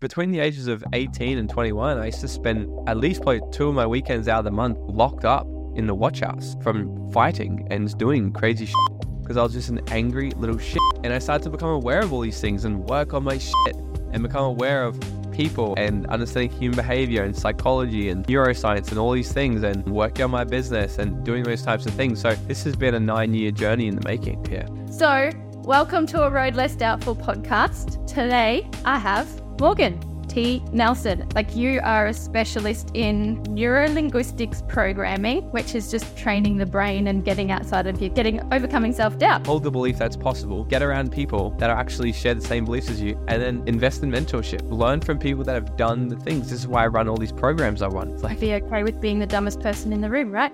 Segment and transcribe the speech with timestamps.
[0.00, 3.70] Between the ages of 18 and 21, I used to spend at least probably two
[3.70, 7.66] of my weekends out of the month locked up in the watch house from fighting
[7.72, 10.80] and doing crazy shit because I was just an angry little shit.
[11.02, 13.74] And I started to become aware of all these things and work on my shit
[14.12, 15.00] and become aware of
[15.32, 20.22] people and understanding human behavior and psychology and neuroscience and all these things and working
[20.22, 22.20] on my business and doing those types of things.
[22.20, 24.68] So this has been a nine year journey in the making here.
[24.92, 25.32] So,
[25.64, 28.06] welcome to a Road Less Doubtful podcast.
[28.06, 29.28] Today I have
[29.60, 29.98] Morgan
[30.28, 30.62] T.
[30.72, 31.28] Nelson.
[31.34, 37.24] Like you are a specialist in neurolinguistics programming, which is just training the brain and
[37.24, 39.46] getting outside of you, getting overcoming self doubt.
[39.46, 40.64] Hold the belief that's possible.
[40.64, 44.02] Get around people that are actually share the same beliefs as you, and then invest
[44.02, 44.60] in mentorship.
[44.70, 46.50] Learn from people that have done the things.
[46.50, 48.10] This is why I run all these programs I run.
[48.10, 50.52] It's like Be okay with being the dumbest person in the room, right?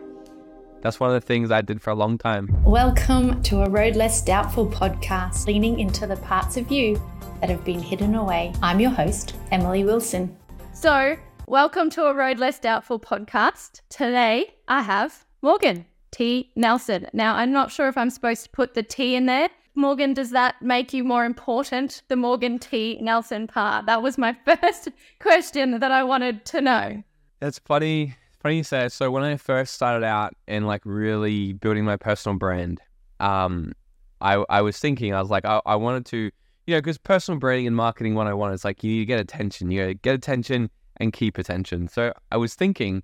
[0.84, 2.46] that's one of the things I did for a long time.
[2.62, 7.00] Welcome to a Road Less Doubtful podcast, leaning into the parts of you
[7.44, 8.54] that have been hidden away.
[8.62, 10.34] I'm your host, Emily Wilson.
[10.72, 11.14] So,
[11.46, 13.82] welcome to a Road Less Doubtful podcast.
[13.90, 16.52] Today I have Morgan T.
[16.56, 17.06] Nelson.
[17.12, 19.50] Now, I'm not sure if I'm supposed to put the T in there.
[19.74, 22.98] Morgan, does that make you more important, the Morgan T.
[23.02, 23.84] Nelson part?
[23.84, 24.88] That was my first
[25.20, 27.02] question that I wanted to know.
[27.42, 28.88] It's funny, funny you say.
[28.88, 32.80] So when I first started out and like really building my personal brand,
[33.20, 33.74] um,
[34.22, 36.30] I I was thinking I was like I, I wanted to,
[36.66, 39.70] you know, because personal branding and marketing 101 is like you need to get attention,
[39.70, 41.88] you know, get attention and keep attention.
[41.88, 43.02] So I was thinking,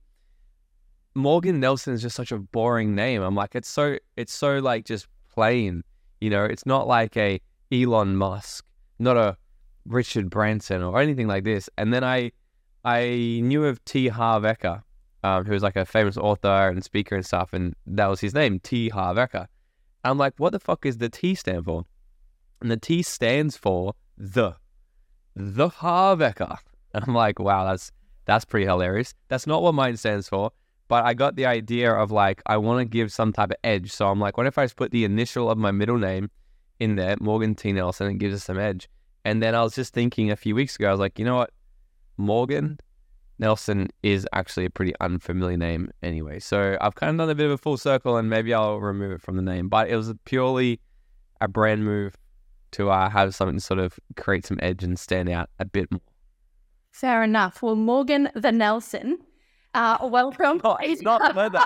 [1.14, 3.22] Morgan Nelson is just such a boring name.
[3.22, 5.82] I'm like, it's so it's so like just plain,
[6.20, 6.44] you know.
[6.44, 7.40] It's not like a
[7.72, 8.64] Elon Musk,
[8.98, 9.36] not a
[9.86, 11.68] Richard Branson or anything like this.
[11.76, 12.32] And then I
[12.84, 14.08] I knew of T.
[14.08, 14.82] Harv Eker,
[15.24, 18.32] um, who was like a famous author and speaker and stuff, and that was his
[18.32, 18.88] name, T.
[18.88, 19.46] Harv Eker.
[20.04, 21.84] I'm like, what the fuck is the T stand for?
[22.60, 24.54] And the T stands for the,
[25.34, 26.58] the Harv Eker.
[26.92, 27.92] And I'm like, wow, that's
[28.24, 29.14] that's pretty hilarious.
[29.28, 30.50] That's not what mine stands for,
[30.88, 33.92] but I got the idea of like I want to give some type of edge.
[33.92, 36.30] So I'm like, what if I just put the initial of my middle name
[36.80, 37.72] in there, Morgan T.
[37.72, 38.88] Nelson, and it gives us some edge.
[39.24, 41.36] And then I was just thinking a few weeks ago, I was like, you know
[41.36, 41.50] what?
[42.16, 42.80] Morgan
[43.38, 46.40] Nelson is actually a pretty unfamiliar name anyway.
[46.40, 49.12] So I've kind of done a bit of a full circle and maybe I'll remove
[49.12, 49.68] it from the name.
[49.68, 50.80] But it was purely
[51.40, 52.16] a brand move
[52.72, 55.90] to uh, have something to sort of create some edge and stand out a bit
[55.90, 56.00] more.
[56.90, 57.62] Fair enough.
[57.62, 59.18] Well, Morgan the Nelson,
[59.74, 60.60] uh, welcome.
[60.64, 61.64] Oh, it's not further.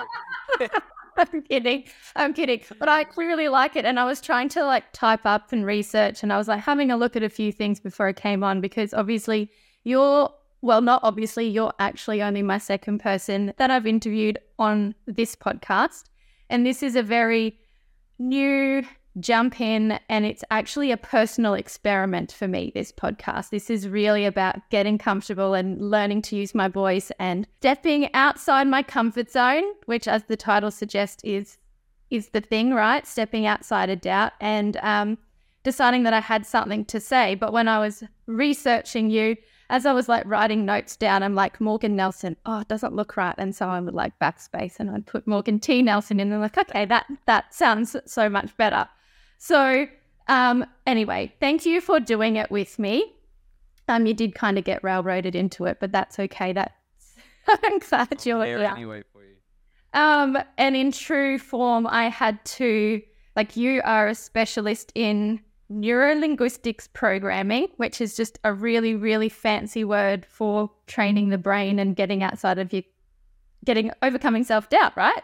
[1.16, 1.84] I'm kidding.
[2.16, 2.60] I'm kidding.
[2.78, 3.84] But I really like it.
[3.84, 6.90] And I was trying to like type up and research and I was like having
[6.90, 9.50] a look at a few things before I came on because obviously
[9.84, 10.30] you're,
[10.62, 16.04] well, not obviously, you're actually only my second person that I've interviewed on this podcast.
[16.50, 17.58] And this is a very
[18.18, 18.82] new
[19.20, 23.50] jump in and it's actually a personal experiment for me this podcast.
[23.50, 28.66] This is really about getting comfortable and learning to use my voice and stepping outside
[28.66, 31.58] my comfort zone which as the title suggests is
[32.10, 33.06] is the thing right?
[33.06, 35.18] Stepping outside a doubt and um,
[35.62, 37.34] deciding that i had something to say.
[37.34, 39.36] But when i was researching you
[39.70, 43.16] as i was like writing notes down i'm like morgan nelson oh it doesn't look
[43.16, 43.34] right.
[43.38, 45.82] And so i would like backspace and i'd put morgan t.
[45.82, 48.88] Nelson in and I'm like okay that that sounds so much better
[49.38, 49.86] so,
[50.28, 53.12] um, anyway, thank you for doing it with me.
[53.88, 56.52] Um, you did kind of get railroaded into it, but that's okay.
[56.52, 56.72] That's
[57.48, 58.68] I'm glad you're There here.
[58.68, 59.34] anyway for you.
[59.92, 63.02] Um, and in true form, I had to
[63.36, 65.40] like you are a specialist in
[65.70, 71.96] neurolinguistics programming, which is just a really, really fancy word for training the brain and
[71.96, 72.82] getting outside of you,
[73.64, 75.22] getting overcoming self doubt, right?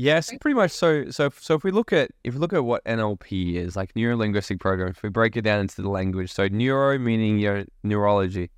[0.00, 0.70] Yes, pretty much.
[0.70, 3.96] So, so, so if we look at if we look at what NLP is, like
[3.96, 7.64] neuro linguistic program, if we break it down into the language, so neuro meaning your
[7.82, 8.48] neurology,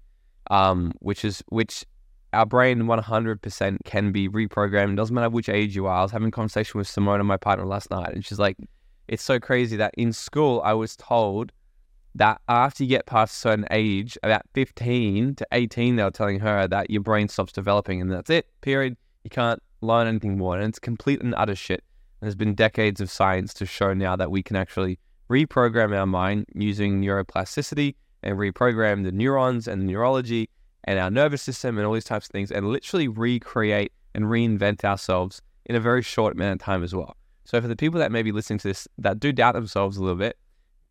[0.50, 1.86] um, which is which
[2.34, 4.98] our brain one hundred percent can be reprogrammed.
[4.98, 6.00] Doesn't matter which age you are.
[6.00, 8.58] I was having a conversation with Simona, my partner, last night, and she's like,
[9.08, 11.52] "It's so crazy that in school I was told
[12.16, 16.40] that after you get past a certain age, about fifteen to eighteen, they were telling
[16.40, 18.46] her that your brain stops developing, and that's it.
[18.60, 18.98] Period.
[19.24, 20.56] You can't learn anything more.
[20.56, 21.82] And it's complete and utter shit.
[22.20, 24.98] And there's been decades of science to show now that we can actually
[25.30, 30.50] reprogram our mind using neuroplasticity and reprogram the neurons and the neurology
[30.84, 34.84] and our nervous system and all these types of things and literally recreate and reinvent
[34.84, 37.16] ourselves in a very short amount of time as well.
[37.44, 40.02] So for the people that may be listening to this that do doubt themselves a
[40.02, 40.36] little bit,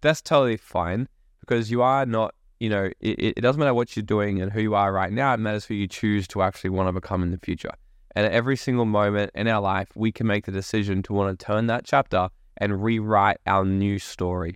[0.01, 1.07] that's totally fine
[1.39, 4.62] because you are not, you know, it, it doesn't matter what you're doing and who
[4.62, 5.33] you are right now.
[5.33, 7.71] It matters who you choose to actually want to become in the future.
[8.15, 11.38] And at every single moment in our life, we can make the decision to want
[11.38, 14.56] to turn that chapter and rewrite our new story.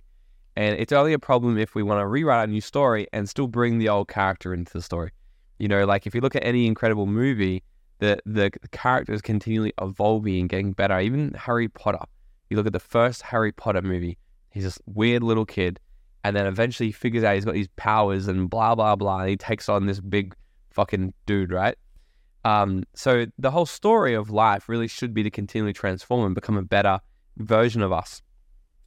[0.56, 3.48] And it's only a problem if we want to rewrite our new story and still
[3.48, 5.10] bring the old character into the story.
[5.58, 7.62] You know, like if you look at any incredible movie,
[7.98, 10.98] the the character is continually evolving and getting better.
[11.00, 12.04] Even Harry Potter.
[12.50, 14.18] You look at the first Harry Potter movie,
[14.50, 15.80] he's this weird little kid,
[16.22, 19.30] and then eventually he figures out he's got these powers and blah blah blah, and
[19.30, 20.34] he takes on this big
[20.70, 21.76] fucking dude, right?
[22.44, 26.56] Um, so the whole story of life really should be to continually transform and become
[26.56, 27.00] a better
[27.38, 28.22] version of us.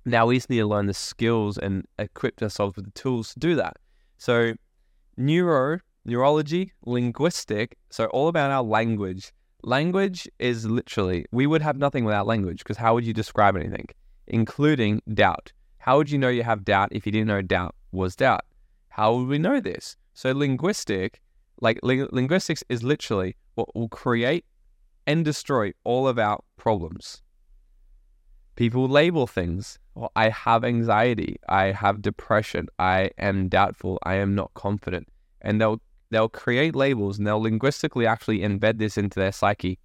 [0.05, 3.39] Now we just need to learn the skills and equip ourselves with the tools to
[3.39, 3.77] do that.
[4.19, 4.53] So
[5.17, 9.33] neuro, neurology, linguistic, so all about our language.
[9.63, 13.87] Language is literally, we would have nothing without language because how would you describe anything,
[14.27, 15.51] including doubt?
[15.79, 18.45] How would you know you have doubt if you didn't know doubt was doubt?
[18.89, 19.97] How would we know this?
[20.13, 21.21] So linguistic
[21.61, 24.45] like ling- linguistics is literally what will create
[25.05, 27.21] and destroy all of our problems.
[28.55, 29.79] People label things.
[29.95, 31.37] Well, I have anxiety.
[31.47, 32.67] I have depression.
[32.79, 33.99] I am doubtful.
[34.03, 35.07] I am not confident.
[35.41, 39.79] And they'll they'll create labels and they'll linguistically actually embed this into their psyche.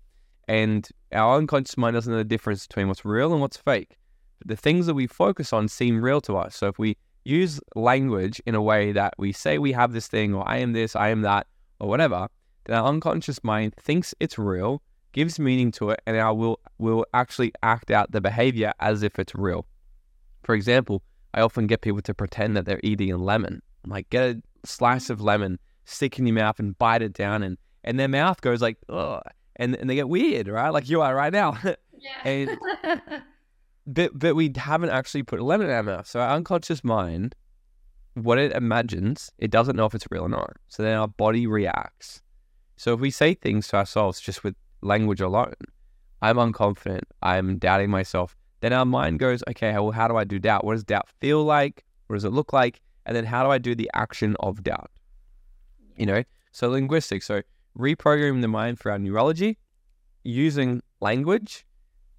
[0.49, 3.97] And our unconscious mind doesn't know the difference between what's real and what's fake.
[4.39, 6.57] But the things that we focus on seem real to us.
[6.57, 10.35] So if we use language in a way that we say we have this thing
[10.35, 11.47] or I am this, I am that,
[11.79, 12.29] or whatever,
[12.65, 14.83] then our unconscious mind thinks it's real,
[15.13, 19.19] gives meaning to it, and our will will actually act out the behavior as if
[19.19, 19.67] it's real.
[20.43, 21.03] For example,
[21.35, 23.63] I often get people to pretend that they're eating a lemon.
[23.85, 27.43] I'm like, get a slice of lemon, stick in your mouth, and bite it down,
[27.43, 29.23] and and their mouth goes like, ugh,
[29.57, 30.71] and and they get weird, right?
[30.71, 31.57] Like you are right now.
[32.03, 32.29] Yeah.
[32.29, 32.59] and
[33.87, 36.09] but but we haven't actually put a lemon in our mouth.
[36.09, 37.37] So our unconscious mind
[38.15, 40.57] what it imagines, it doesn't know if it's real or not.
[40.69, 42.22] So then our body reacts.
[42.83, 45.55] So if we say things to ourselves just with language alone,
[46.21, 50.41] I'm unconfident, I'm doubting myself, then our mind goes, okay, well, how do I do
[50.41, 50.65] doubt?
[50.65, 51.85] What does doubt feel like?
[52.09, 52.81] What does it look like?
[53.07, 54.91] And then how do I do the action of doubt?
[55.97, 57.27] You know, so linguistics.
[57.27, 57.43] So
[57.79, 59.59] reprogramming the mind for our neurology
[60.25, 61.65] using language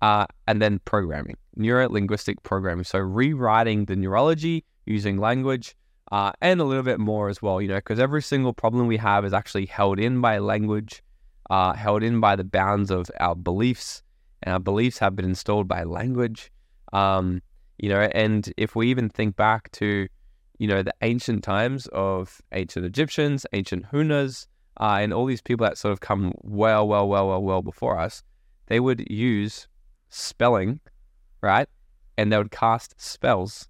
[0.02, 2.86] uh, and then programming, neuro linguistic programming.
[2.86, 5.76] So rewriting the neurology using language
[6.14, 8.98] uh, and a little bit more as well, you know, because every single problem we
[8.98, 11.02] have is actually held in by language,
[11.50, 14.04] uh, held in by the bounds of our beliefs,
[14.44, 16.52] and our beliefs have been installed by language.
[16.94, 17.42] Um,
[17.80, 20.08] you know, and if we even think back to,
[20.60, 24.46] you know, the ancient times of ancient Egyptians, ancient Hunas,
[24.80, 27.98] uh, and all these people that sort of come well, well, well, well, well before
[27.98, 28.22] us,
[28.68, 29.68] they would use
[30.10, 30.80] spelling,
[31.42, 31.68] right?
[32.20, 33.68] And they would cast spells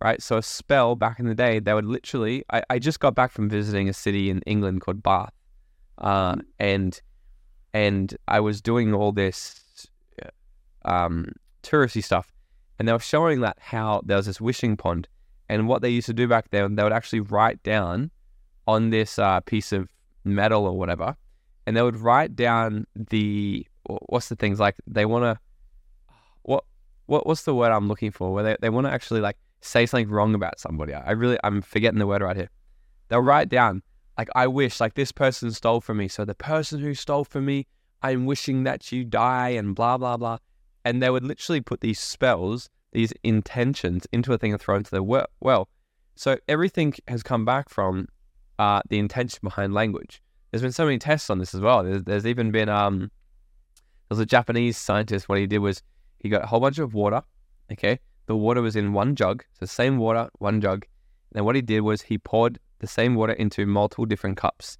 [0.00, 0.22] right?
[0.22, 2.44] So a spell back in the day, they would literally.
[2.50, 5.32] I, I just got back from visiting a city in England called Bath,
[5.98, 6.40] uh, mm-hmm.
[6.58, 7.00] and
[7.72, 9.88] and I was doing all this
[10.84, 11.32] um,
[11.62, 12.32] touristy stuff,
[12.78, 15.08] and they were showing that how there was this wishing pond,
[15.48, 18.10] and what they used to do back then, they would actually write down
[18.66, 19.88] on this uh, piece of
[20.24, 21.16] metal or whatever,
[21.66, 23.66] and they would write down the
[24.06, 25.38] what's the things like they want to
[26.42, 26.64] what
[27.06, 29.86] what what's the word I'm looking for where they, they want to actually like say
[29.86, 30.94] something wrong about somebody.
[30.94, 32.50] I really, I'm forgetting the word right here.
[33.08, 33.82] They'll write down,
[34.18, 36.08] like, I wish, like, this person stole from me.
[36.08, 37.66] So the person who stole from me,
[38.02, 40.38] I'm wishing that you die and blah, blah, blah.
[40.84, 44.90] And they would literally put these spells, these intentions into a thing and throw into
[44.90, 45.68] the well.
[46.14, 48.08] So everything has come back from
[48.58, 50.22] uh, the intention behind language.
[50.50, 51.82] There's been so many tests on this as well.
[51.82, 53.10] There's, there's even been, um,
[54.08, 55.28] there's a Japanese scientist.
[55.28, 55.82] What he did was
[56.18, 57.22] he got a whole bunch of water,
[57.70, 60.86] okay, the water was in one jug, so same water, one jug.
[61.34, 64.78] And what he did was he poured the same water into multiple different cups.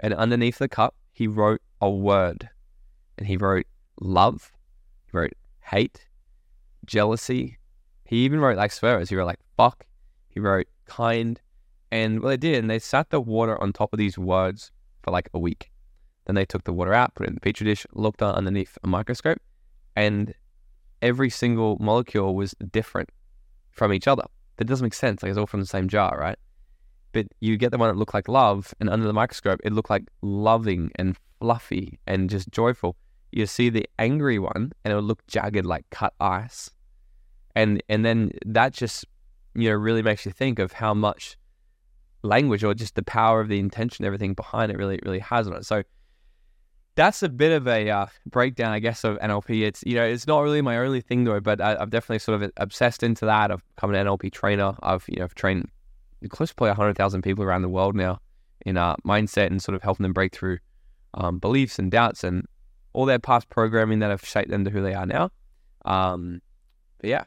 [0.00, 2.48] And underneath the cup, he wrote a word.
[3.18, 3.66] And he wrote
[4.00, 4.52] love,
[5.10, 6.06] he wrote hate,
[6.84, 7.58] jealousy.
[8.04, 9.08] He even wrote like swears.
[9.08, 9.84] He wrote like fuck,
[10.28, 11.40] he wrote kind.
[11.90, 14.72] And well, they did, and they sat the water on top of these words
[15.02, 15.70] for like a week.
[16.26, 18.86] Then they took the water out, put it in the petri dish, looked underneath a
[18.86, 19.38] microscope,
[19.94, 20.34] and
[21.02, 23.10] every single molecule was different
[23.70, 24.24] from each other.
[24.56, 25.22] That doesn't make sense.
[25.22, 26.38] Like it's all from the same jar, right?
[27.12, 29.90] But you get the one that looked like love, and under the microscope, it looked
[29.90, 32.96] like loving and fluffy and just joyful.
[33.32, 36.70] You see the angry one, and it would look jagged like cut ice.
[37.54, 39.06] And and then that just
[39.54, 41.36] you know really makes you think of how much
[42.22, 45.54] language or just the power of the intention, everything behind it really really has on
[45.54, 45.64] it.
[45.64, 45.82] So
[46.96, 49.62] that's a bit of a uh, breakdown, I guess, of NLP.
[49.62, 52.42] It's you know, it's not really my only thing though, but I, have definitely sort
[52.42, 53.50] of obsessed into that.
[53.50, 54.74] I've become an NLP trainer.
[54.82, 55.70] I've you know, I've trained
[56.30, 58.18] close to probably hundred thousand people around the world now
[58.64, 60.58] in uh, mindset and sort of helping them break through
[61.14, 62.46] um, beliefs and doubts and
[62.94, 65.30] all their past programming that have shaped them to who they are now.
[65.84, 66.40] Um,
[66.98, 67.24] but yeah.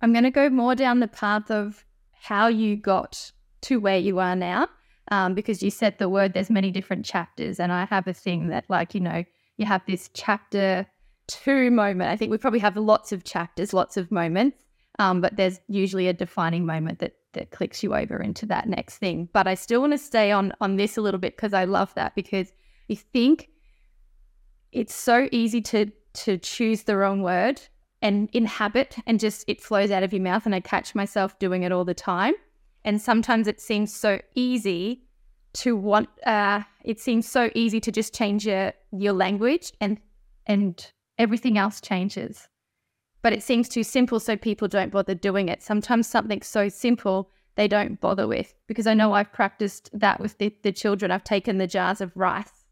[0.00, 4.20] I'm going to go more down the path of how you got to where you
[4.20, 4.68] are now.
[5.10, 7.60] Um, because you said the word, there's many different chapters.
[7.60, 9.24] And I have a thing that, like, you know,
[9.56, 10.86] you have this chapter
[11.28, 12.10] two moment.
[12.10, 14.58] I think we probably have lots of chapters, lots of moments,
[14.98, 18.96] um, but there's usually a defining moment that that clicks you over into that next
[18.98, 19.28] thing.
[19.32, 21.94] But I still want to stay on on this a little bit because I love
[21.94, 22.52] that because
[22.88, 23.50] you think
[24.72, 27.60] it's so easy to to choose the wrong word
[28.02, 31.62] and inhabit and just it flows out of your mouth and I catch myself doing
[31.62, 32.34] it all the time.
[32.86, 35.02] And sometimes it seems so easy
[35.54, 39.98] to want uh it seems so easy to just change your your language and
[40.46, 42.48] and everything else changes.
[43.22, 45.62] But it seems too simple so people don't bother doing it.
[45.62, 50.38] Sometimes something so simple they don't bother with because I know I've practiced that with
[50.38, 51.10] the, the children.
[51.10, 52.64] I've taken the jars of rice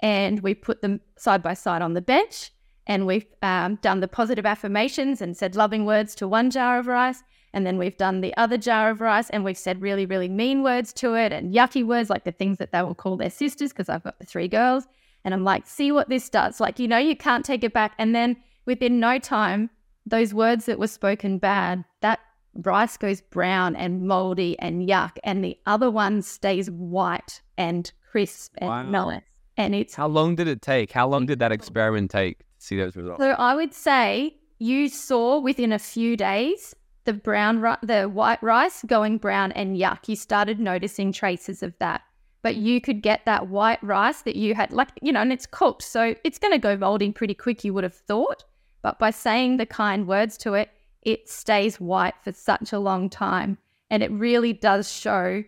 [0.00, 2.52] and we put them side by side on the bench
[2.86, 6.86] and we've um, done the positive affirmations and said loving words to one jar of
[6.86, 7.22] rice
[7.56, 10.62] and then we've done the other jar of rice and we've said really really mean
[10.62, 13.70] words to it and yucky words like the things that they will call their sisters
[13.72, 14.86] because i've got the three girls
[15.24, 17.92] and i'm like see what this does like you know you can't take it back
[17.98, 18.36] and then
[18.66, 19.70] within no time
[20.04, 22.20] those words that were spoken bad that
[22.62, 28.54] rice goes brown and moldy and yuck and the other one stays white and crisp
[28.58, 29.08] and Wow.
[29.10, 29.22] nice
[29.56, 30.92] and it's How long did it take?
[30.92, 33.22] How long did that experiment take to see those results?
[33.22, 36.74] So I would say you saw within a few days
[37.06, 40.08] the brown, ri- the white rice going brown and yuck.
[40.08, 42.02] You started noticing traces of that,
[42.42, 45.46] but you could get that white rice that you had, like you know, and it's
[45.46, 47.64] cooked, so it's going to go molding pretty quick.
[47.64, 48.44] You would have thought,
[48.82, 50.70] but by saying the kind words to it,
[51.02, 53.58] it stays white for such a long time,
[53.90, 55.42] and it really does show,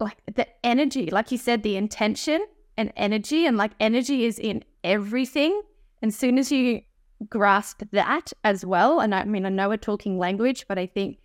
[0.00, 2.44] like the energy, like you said, the intention
[2.76, 5.62] and energy, and like energy is in everything.
[6.02, 6.82] And soon as you
[7.28, 11.18] grasp that as well, and I mean, I know we're talking language, but I think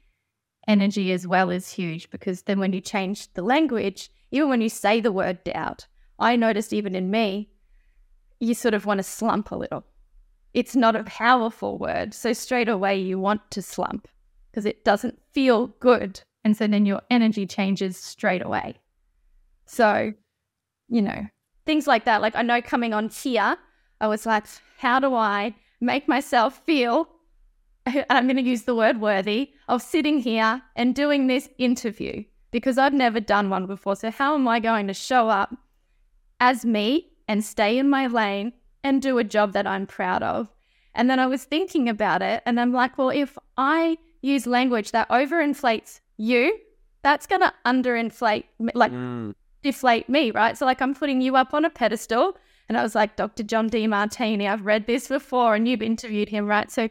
[0.68, 4.70] energy as well is huge because then when you change the language, even when you
[4.70, 5.88] say the word doubt,
[6.20, 7.50] I noticed even in me,
[8.40, 9.84] you sort of want to slump a little.
[10.54, 12.14] It's not a powerful word.
[12.14, 14.08] So straight away, you want to slump
[14.52, 16.22] because it doesn't feel good.
[16.44, 18.76] And so then your energy changes straight away.
[19.66, 20.14] So,
[20.88, 21.28] you know,
[21.66, 22.22] things like that.
[22.22, 23.58] Like I know coming on here,
[24.02, 24.46] I was like,
[24.78, 27.10] how do I make myself feel,
[28.10, 32.24] I'm going to use the word worthy, of sitting here and doing this interview?
[32.52, 33.96] Because I've never done one before.
[33.96, 35.56] So, how am I going to show up
[36.40, 40.50] as me and stay in my lane and do a job that I'm proud of?
[40.96, 44.92] And then I was thinking about it, and I'm like, well, if I use language
[44.92, 46.58] that overinflates you,
[47.04, 50.58] that's going to underinflate, like Mm, deflate me, right?
[50.58, 52.38] So like I'm putting you up on a pedestal.
[52.70, 53.44] And I was like, Dr.
[53.44, 56.70] John Demartini, I've read this before and you've interviewed him, right?
[56.72, 56.88] So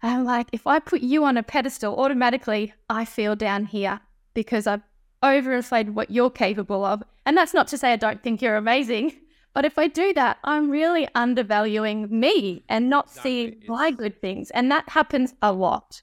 [0.00, 4.00] I'm like, if I put you on a pedestal, automatically I feel down here
[4.32, 4.82] because I've
[5.22, 7.02] overinflated what you're capable of.
[7.26, 9.12] And that's not to say I don't think you're amazing.
[9.54, 13.30] But if I do that, I'm really undervaluing me and not Exactly.
[13.30, 14.50] seeing my good things.
[14.52, 16.00] And that happens a lot.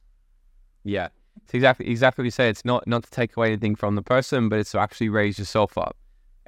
[0.84, 1.08] yeah,
[1.44, 2.48] it's exactly exactly what you say.
[2.50, 5.39] It's not not to take away anything from the person, but it's to actually raise
[5.39, 5.98] yourself up.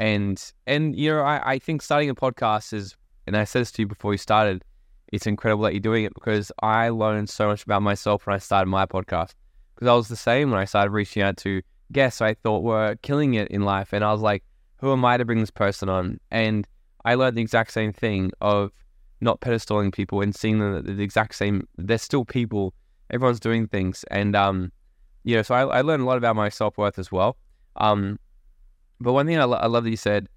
[0.02, 3.72] And and you know, I, I think starting a podcast is, and I said this
[3.74, 4.66] to you before you started,
[5.14, 8.40] it's incredible that you're doing it because I learned so much about myself when I
[8.40, 9.36] started my podcast.
[9.76, 12.96] Because I was the same when I started reaching out to guests I thought were
[13.04, 14.44] killing it in life, and I was like,
[14.80, 16.20] who am I to bring this person on?
[16.32, 16.68] And
[17.06, 18.72] I learned the exact same thing of
[19.22, 21.68] not pedestaling people and seeing them the exact same.
[21.78, 22.74] They're still people.
[23.12, 24.72] Everyone's doing things, and um,
[25.26, 27.38] you know, so I, I learned a lot about my self worth as well.
[27.76, 28.18] Um,
[29.02, 30.28] but one thing I, lo- I love that you said,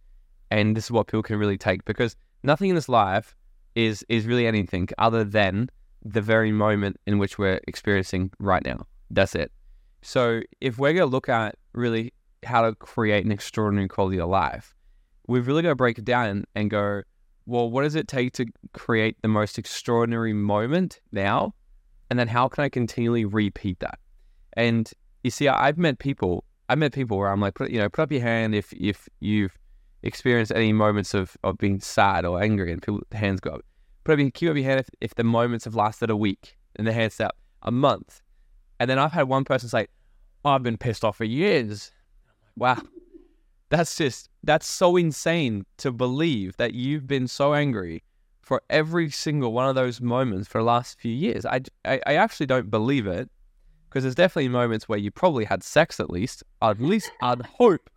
[0.51, 3.35] and this is what people can really take because nothing in this life
[3.75, 5.69] is is really anything other than
[6.05, 8.87] the very moment in which we're experiencing right now.
[9.11, 9.51] That's it.
[10.03, 12.13] So if we're gonna look at really
[12.45, 14.75] how to create an extraordinary quality of life,
[15.27, 17.03] we've really got to break it down and go,
[17.47, 21.55] well, what does it take to create the most extraordinary moment now?
[22.11, 23.99] And then how can I continually repeat that?
[24.55, 24.91] And
[25.23, 26.45] you see, I've met people.
[26.69, 29.09] I've met people where I'm like, put you know, put up your hand if if
[29.21, 29.57] you've
[30.03, 33.61] experienced any moments of, of being sad or angry, and people hands go up.
[34.05, 36.57] Put up your keep up your hand if, if the moments have lasted a week,
[36.77, 38.23] and the hands up a month.
[38.81, 39.87] And then I've had one person say,
[40.45, 41.93] oh, "I've been pissed off for years."
[42.57, 42.83] Wow,
[43.69, 48.03] that's just that's so insane to believe that you've been so angry
[48.41, 51.47] for every single one of those moments for the last few years.
[51.47, 53.31] I, I, I actually don't believe it
[53.95, 56.43] because there's definitely moments where you probably had sex at least.
[56.61, 57.89] At least I'd hope.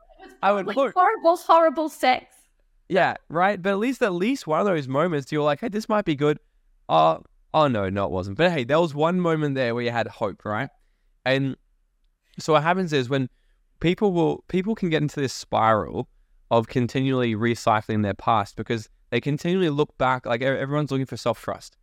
[0.43, 0.93] I would Like hope.
[0.93, 2.35] horrible, horrible sex.
[2.87, 3.59] Yeah, right.
[3.59, 6.15] But at least at least one of those moments you're like, hey, this might be
[6.15, 6.37] good.
[6.87, 7.17] Uh
[7.51, 8.37] Oh no, no, it wasn't.
[8.37, 10.69] But hey, there was one moment there where you had hope, right?
[11.25, 11.55] And
[12.37, 13.27] so what happens is when
[13.79, 16.09] people will people can get into this spiral
[16.51, 20.27] of continually recycling their past because they continually look back.
[20.27, 21.75] Like everyone's looking for self trust.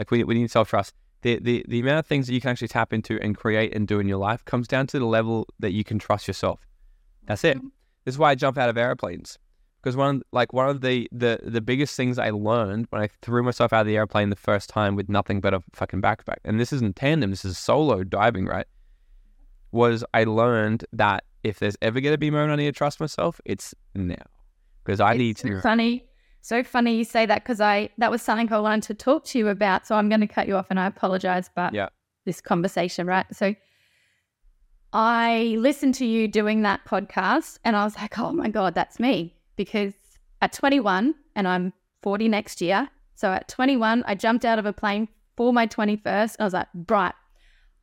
[0.00, 0.94] Like we, we need self trust.
[1.22, 3.86] The, the the amount of things that you can actually tap into and create and
[3.86, 6.60] do in your life comes down to the level that you can trust yourself.
[7.26, 7.58] That's it.
[7.58, 7.68] Mm-hmm.
[8.04, 9.38] This is why I jump out of airplanes
[9.80, 13.42] because one like one of the, the the biggest things I learned when I threw
[13.42, 16.60] myself out of the airplane the first time with nothing but a fucking backpack, and
[16.60, 18.66] this isn't tandem, this is solo diving, right?
[19.72, 22.72] Was I learned that if there's ever going to be a moment I need to
[22.72, 24.16] trust myself, it's now
[24.84, 25.60] because I it's need to.
[25.60, 26.04] Funny,
[26.40, 29.38] so funny you say that because I that was something I wanted to talk to
[29.38, 29.86] you about.
[29.86, 31.88] So I'm going to cut you off, and I apologize, but Yeah.
[32.24, 33.26] this conversation, right?
[33.34, 33.54] So
[34.92, 38.98] I listened to you doing that podcast, and I was like, oh my god, that's
[38.98, 39.34] me.
[39.56, 39.94] Because
[40.42, 44.72] at 21, and I'm 40 next year, so at 21, I jumped out of a
[44.72, 45.06] plane
[45.36, 46.36] for my 21st.
[46.40, 47.14] I was like, right,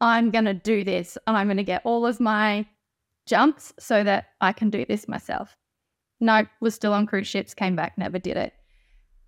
[0.01, 2.65] I'm going to do this, and I'm going to get all of my
[3.25, 5.55] jumps so that I can do this myself.
[6.19, 8.53] No, was still on cruise ships, came back, never did it.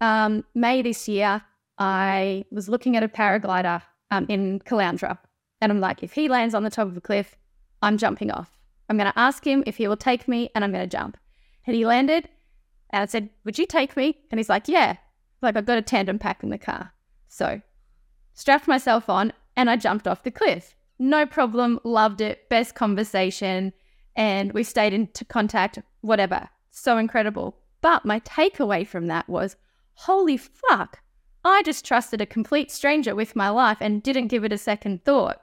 [0.02, 1.42] Um, May this year,
[1.78, 3.82] I was looking at a paraglider
[4.12, 5.18] um, in Caloundra,
[5.62, 7.36] and I'm like, if he lands on the top of a cliff,
[7.82, 8.60] I'm jumping off.
[8.90, 11.18] I'm going to ask him if he will take me, and I'm going to jump.
[11.68, 12.28] And he landed,
[12.90, 14.18] and I said, Would you take me?
[14.32, 14.98] And he's like, Yeah.
[15.42, 16.92] Like, I've got a tandem pack in the car.
[17.28, 17.62] So,
[18.34, 20.76] strapped myself on, and I jumped off the cliff.
[20.98, 23.72] No problem, loved it, best conversation,
[24.16, 26.50] and we stayed into contact, whatever.
[26.80, 27.58] So incredible.
[27.82, 29.58] But my takeaway from that was,
[29.94, 31.02] Holy fuck,
[31.44, 35.04] I just trusted a complete stranger with my life and didn't give it a second
[35.04, 35.42] thought.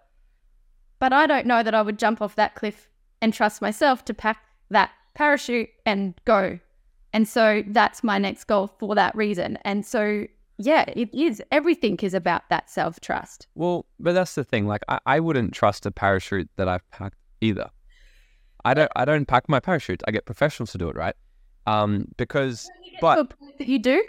[0.99, 2.89] But I don't know that I would jump off that cliff
[3.21, 4.39] and trust myself to pack
[4.71, 6.59] that parachute and go.
[7.13, 9.59] And so that's my next goal for that reason.
[9.63, 10.27] And so,
[10.57, 11.43] yeah, it is.
[11.53, 13.47] Everything is about that self trust.
[13.55, 14.67] Well, but that's the thing.
[14.67, 17.69] Like, I, I wouldn't trust a parachute that I've packed either.
[18.65, 18.91] I don't.
[18.97, 20.03] I don't pack my parachutes.
[20.09, 21.15] I get professionals to do it, right?
[21.67, 22.71] Um, because,
[23.01, 24.03] but that you do.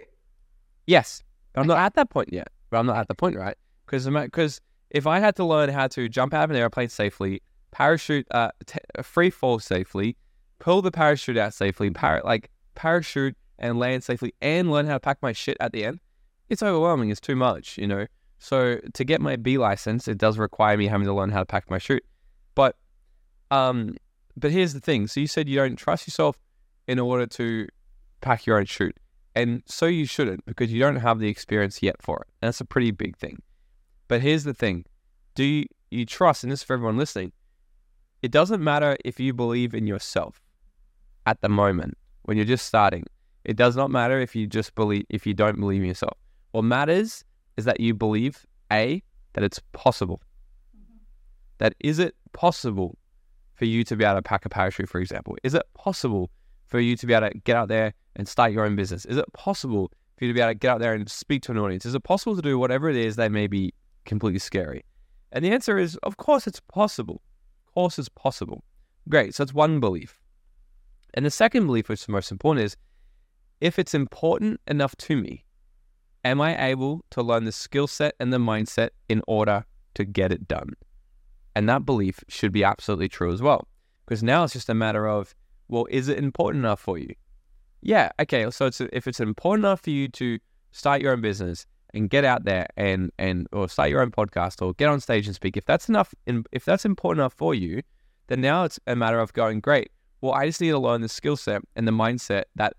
[0.85, 1.23] yes,
[1.55, 2.49] I'm not at that point yet.
[2.69, 3.55] But I'm not at the point, right?
[3.85, 7.41] Because because if I had to learn how to jump out of an airplane safely,
[7.71, 10.17] parachute, uh, t- free fall safely,
[10.59, 14.99] pull the parachute out safely, par- like parachute and land safely, and learn how to
[14.99, 15.99] pack my shit at the end,
[16.49, 17.09] it's overwhelming.
[17.09, 18.05] It's too much, you know.
[18.39, 21.45] So to get my B license, it does require me having to learn how to
[21.45, 22.05] pack my chute.
[22.53, 22.75] But,
[23.49, 23.95] um,
[24.35, 25.07] but here's the thing.
[25.07, 26.37] So you said you don't trust yourself
[26.87, 27.67] in order to
[28.21, 28.97] pack your own chute,
[29.35, 32.27] and so you shouldn't because you don't have the experience yet for it.
[32.41, 33.41] And that's a pretty big thing.
[34.07, 34.85] But here's the thing:
[35.35, 36.43] Do you, you trust?
[36.43, 37.31] And this is for everyone listening.
[38.21, 40.41] It doesn't matter if you believe in yourself
[41.25, 43.05] at the moment when you're just starting.
[43.45, 46.17] It does not matter if you just believe if you don't believe in yourself.
[46.51, 47.23] What matters
[47.57, 49.01] is that you believe a
[49.33, 50.21] that it's possible.
[50.75, 50.97] Mm-hmm.
[51.59, 52.97] That is it possible
[53.55, 55.35] for you to be able to pack a parachute, for example?
[55.43, 56.29] Is it possible
[56.67, 59.05] for you to be able to get out there and start your own business?
[59.05, 61.51] Is it possible for you to be able to get out there and speak to
[61.51, 61.85] an audience?
[61.85, 63.73] Is it possible to do whatever it is that may be
[64.05, 64.83] completely scary?
[65.31, 67.21] And the answer is, of course, it's possible.
[67.67, 68.63] Of course, it's possible.
[69.09, 69.35] Great.
[69.35, 70.19] So that's one belief.
[71.13, 72.77] And the second belief, which is most important, is
[73.61, 75.45] if it's important enough to me,
[76.25, 80.31] am I able to learn the skill set and the mindset in order to get
[80.31, 80.73] it done?
[81.55, 83.67] And that belief should be absolutely true as well.
[84.05, 85.33] Because now it's just a matter of,
[85.69, 87.13] well, is it important enough for you?
[87.81, 88.49] Yeah, okay.
[88.51, 90.39] So it's if it's important enough for you to
[90.71, 94.61] start your own business and get out there and and or start your own podcast
[94.61, 96.13] or get on stage and speak, if that's enough,
[96.51, 97.81] if that's important enough for you,
[98.27, 99.91] then now it's a matter of going, great.
[100.21, 102.73] Well, I just need to learn the skill set and the mindset that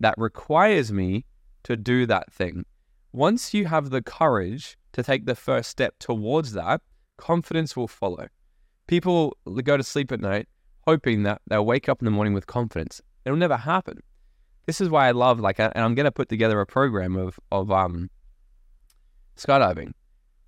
[0.00, 1.24] that requires me
[1.62, 2.64] to do that thing.
[3.12, 6.80] Once you have the courage to take the first step towards that,
[7.16, 8.28] confidence will follow.
[8.86, 10.48] People go to sleep at night
[10.82, 13.00] hoping that they'll wake up in the morning with confidence.
[13.24, 14.00] It'll never happen.
[14.66, 17.38] This is why I love like, and I'm going to put together a program of
[17.50, 18.10] of um
[19.36, 19.92] skydiving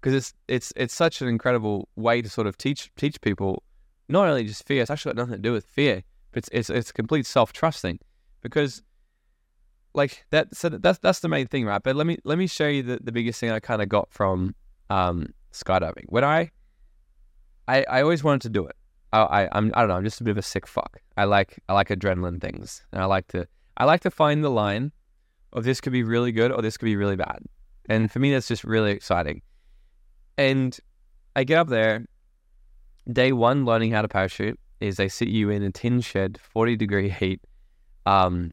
[0.01, 3.62] because it's it's it's such an incredible way to sort of teach teach people
[4.09, 4.83] not only just fear.
[4.83, 7.53] It's actually got nothing to do with fear, but it's it's, it's a complete self
[7.53, 7.99] trust thing
[8.42, 8.83] because
[9.95, 12.66] like that so that's that's the main thing right but let me let me show
[12.66, 14.55] you the, the biggest thing i kind of got from
[14.90, 16.51] um skydiving when I,
[17.68, 18.77] I i always wanted to do it
[19.12, 21.01] I, I i'm i don't know i'm just a bit of a sick fuck.
[21.16, 23.46] I like i like adrenaline things and i like to
[23.77, 24.92] i like to find the line
[25.53, 27.40] of this could be really good or this could be really bad.
[27.88, 29.42] And for me that's just really exciting.
[30.38, 30.79] And
[31.37, 32.07] i get up there
[33.12, 36.77] day one learning how to parachute is they sit you in a tin shed 40
[36.77, 37.40] degree heat
[38.07, 38.53] um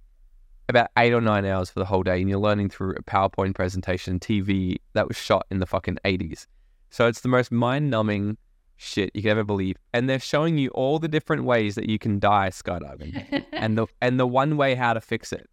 [0.69, 3.56] about eight or nine hours for the whole day and you're learning through a PowerPoint
[3.56, 6.45] presentation, TV that was shot in the fucking 80s.
[6.91, 8.38] So it's the most mind numbing
[8.80, 9.76] shit you could ever believe.
[9.94, 13.88] And they're showing you all the different ways that you can die skydiving and the
[14.02, 15.48] and the one way how to fix it.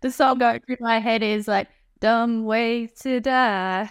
[0.00, 1.68] The song going through my head is like,
[2.00, 3.90] dumb way to die.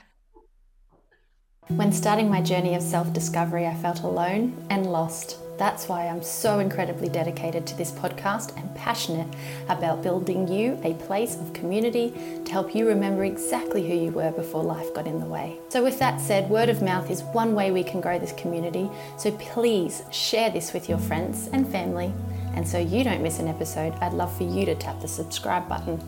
[1.67, 5.37] When starting my journey of self discovery, I felt alone and lost.
[5.59, 9.27] That's why I'm so incredibly dedicated to this podcast and passionate
[9.67, 12.13] about building you a place of community
[12.45, 15.59] to help you remember exactly who you were before life got in the way.
[15.67, 18.89] So, with that said, word of mouth is one way we can grow this community.
[19.17, 22.13] So, please share this with your friends and family.
[22.55, 25.67] And so you don't miss an episode, I'd love for you to tap the subscribe
[25.67, 25.99] button.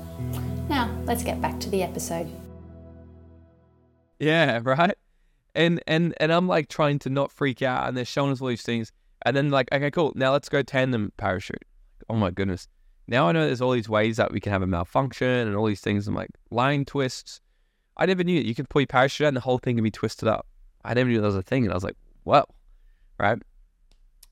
[0.69, 2.31] Now, let's get back to the episode.
[4.17, 4.95] Yeah, right.
[5.53, 8.47] And and and I'm like trying to not freak out, and they're showing us all
[8.47, 8.93] these things,
[9.25, 10.13] and then like, okay, cool.
[10.15, 11.63] Now let's go tandem parachute.
[12.10, 12.67] Oh my goodness.
[13.07, 15.65] Now I know there's all these ways that we can have a malfunction and all
[15.65, 16.07] these things.
[16.07, 17.41] I'm like line twists.
[17.97, 19.91] I never knew you could pull your parachute out and the whole thing can be
[19.91, 20.47] twisted up.
[20.84, 22.43] I never knew that was a thing, and I was like, whoa,
[23.19, 23.38] right.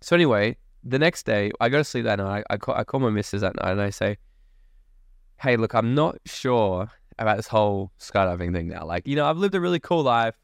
[0.02, 2.46] So anyway, the next day I go to sleep that night.
[2.50, 4.18] I call, I call my missus that night and I say,
[5.42, 8.86] hey, look, I'm not sure about this whole skydiving thing now.
[8.86, 10.36] Like, you know, I've lived a really cool life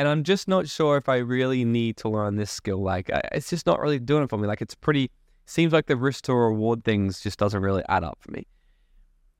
[0.00, 2.82] and I'm just not sure if I really need to learn this skill.
[2.82, 4.48] Like, it's just not really doing it for me.
[4.48, 5.10] Like, it's pretty,
[5.44, 8.46] seems like the risk to reward things just doesn't really add up for me.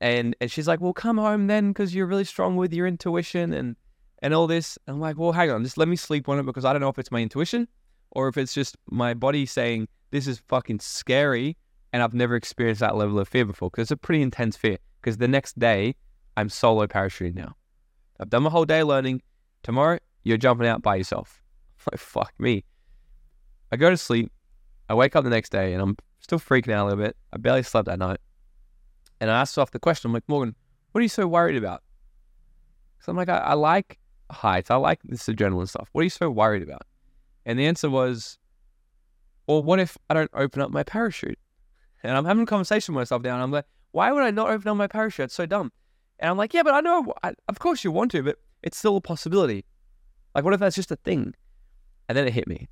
[0.02, 3.54] And, and she's like, well, come home then because you're really strong with your intuition
[3.54, 3.74] and,
[4.18, 4.78] and all this.
[4.86, 6.82] And I'm like, well, hang on, just let me sleep on it because I don't
[6.82, 7.66] know if it's my intuition
[8.10, 11.56] or if it's just my body saying, this is fucking scary
[11.94, 14.76] and I've never experienced that level of fear before because it's a pretty intense fear.
[15.00, 15.94] Because the next day,
[16.36, 17.56] I'm solo parachuting now.
[18.20, 19.22] I've done my whole day learning.
[19.62, 21.42] Tomorrow, you're jumping out by yourself.
[21.90, 22.62] Like, fuck me.
[23.72, 24.30] I go to sleep.
[24.90, 27.16] I wake up the next day and I'm still freaking out a little bit.
[27.32, 28.18] I barely slept that night.
[29.18, 30.54] And I asked off the question, I'm like, Morgan,
[30.92, 31.82] what are you so worried about?
[33.00, 33.98] So I'm like, I, I like
[34.30, 34.70] heights.
[34.70, 35.88] I like this adrenaline stuff.
[35.92, 36.82] What are you so worried about?
[37.46, 38.38] And the answer was,
[39.46, 41.38] well, what if I don't open up my parachute?
[42.02, 44.50] And I'm having a conversation with myself now, and I'm like, why would I not
[44.50, 45.24] open up my parachute?
[45.24, 45.72] It's so dumb.
[46.18, 48.76] And I'm like, yeah, but I know, I, of course you want to, but it's
[48.76, 49.64] still a possibility.
[50.34, 51.34] Like, what if that's just a thing?
[52.08, 52.68] And then it hit me.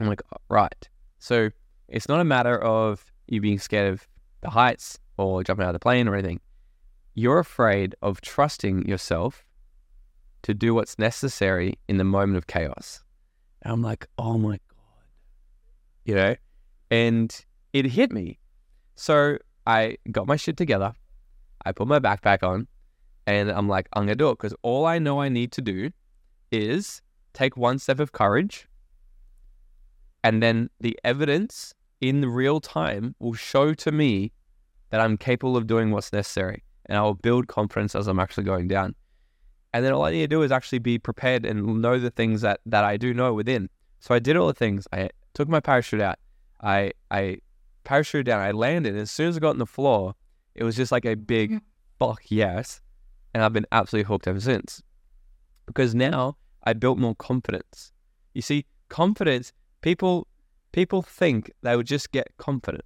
[0.00, 0.88] I'm like, oh, right.
[1.18, 1.50] So
[1.88, 4.08] it's not a matter of you being scared of
[4.40, 6.40] the heights or jumping out of the plane or anything.
[7.14, 9.46] You're afraid of trusting yourself
[10.42, 13.02] to do what's necessary in the moment of chaos.
[13.62, 15.04] And I'm like, oh my God.
[16.04, 16.34] you know,
[16.90, 18.38] and it hit me.
[18.94, 20.92] So I got my shit together.
[21.64, 22.66] I put my backpack on
[23.26, 25.62] and I'm like, I'm going to do it because all I know I need to
[25.62, 25.90] do
[26.54, 28.66] is take one step of courage.
[30.22, 34.32] And then the evidence in real time will show to me
[34.90, 36.62] that I'm capable of doing what's necessary.
[36.86, 38.94] And I will build confidence as I'm actually going down.
[39.72, 42.42] And then all I need to do is actually be prepared and know the things
[42.42, 43.68] that, that I do know within.
[44.00, 44.86] So I did all the things.
[44.92, 46.18] I took my parachute out.
[46.62, 47.38] I I
[47.84, 48.40] parachuted down.
[48.40, 48.92] I landed.
[48.92, 50.14] And as soon as I got on the floor,
[50.54, 51.60] it was just like a big
[51.98, 52.80] fuck yes.
[53.32, 54.82] And I've been absolutely hooked ever since.
[55.66, 57.92] Because now I built more confidence.
[58.34, 60.26] You see, confidence, people
[60.72, 62.84] people think they would just get confident.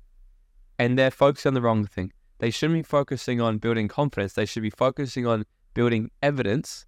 [0.78, 2.12] And they're focused on the wrong thing.
[2.38, 4.34] They shouldn't be focusing on building confidence.
[4.34, 6.86] They should be focusing on building evidence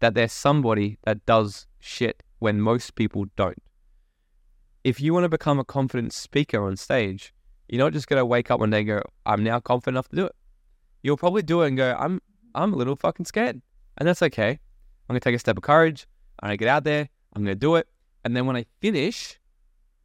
[0.00, 3.62] that there's somebody that does shit when most people don't
[4.84, 7.34] if you want to become a confident speaker on stage,
[7.68, 10.08] you're not just going to wake up one day and go, I'm now confident enough
[10.10, 10.36] to do it.
[11.02, 12.20] You'll probably do it and go, I'm,
[12.54, 13.62] I'm a little fucking scared.
[13.96, 14.60] And that's okay.
[15.08, 16.06] I'm to take a step of courage.
[16.40, 17.08] I'm to get out there.
[17.34, 17.88] I'm to do it.
[18.24, 19.38] And then when I finish,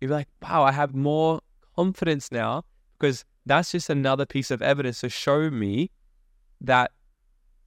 [0.02, 1.42] you're like, wow, I have more
[1.76, 2.66] confidence now
[2.98, 5.92] because that's just another piece of evidence to show me
[6.62, 6.92] that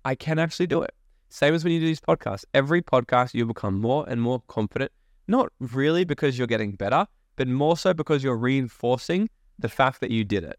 [0.04, 0.94] I can actually do it.
[1.30, 2.44] Same as when you do these podcasts.
[2.52, 4.92] Every podcast, you become more and more confident
[5.28, 10.10] not really because you're getting better, but more so because you're reinforcing the fact that
[10.10, 10.58] you did it.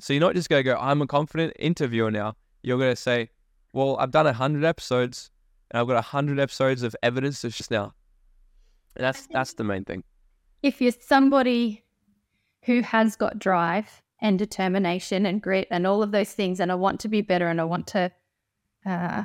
[0.00, 2.34] So you're not just going to go, I'm a confident interviewer now.
[2.62, 3.30] You're going to say,
[3.72, 5.30] well, I've done 100 episodes
[5.70, 7.94] and I've got 100 episodes of evidence just now.
[8.96, 10.02] And that's, that's the main thing.
[10.62, 11.84] If you're somebody
[12.64, 16.74] who has got drive and determination and grit and all of those things, and I
[16.74, 18.10] want to be better and I want to
[18.84, 19.24] uh,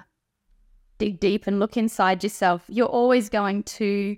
[0.97, 4.17] dig deep and look inside yourself, you're always going to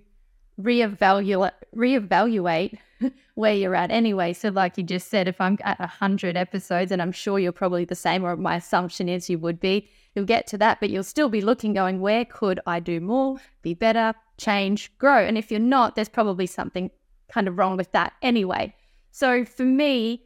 [0.60, 2.78] reevaluate reevaluate
[3.36, 4.34] where you're at anyway.
[4.34, 7.86] So like you just said, if I'm at hundred episodes, and I'm sure you're probably
[7.86, 11.04] the same, or my assumption is you would be, you'll get to that, but you'll
[11.04, 15.20] still be looking, going, where could I do more, be better, change, grow?
[15.20, 16.90] And if you're not, there's probably something
[17.28, 18.74] kind of wrong with that anyway.
[19.12, 20.26] So for me,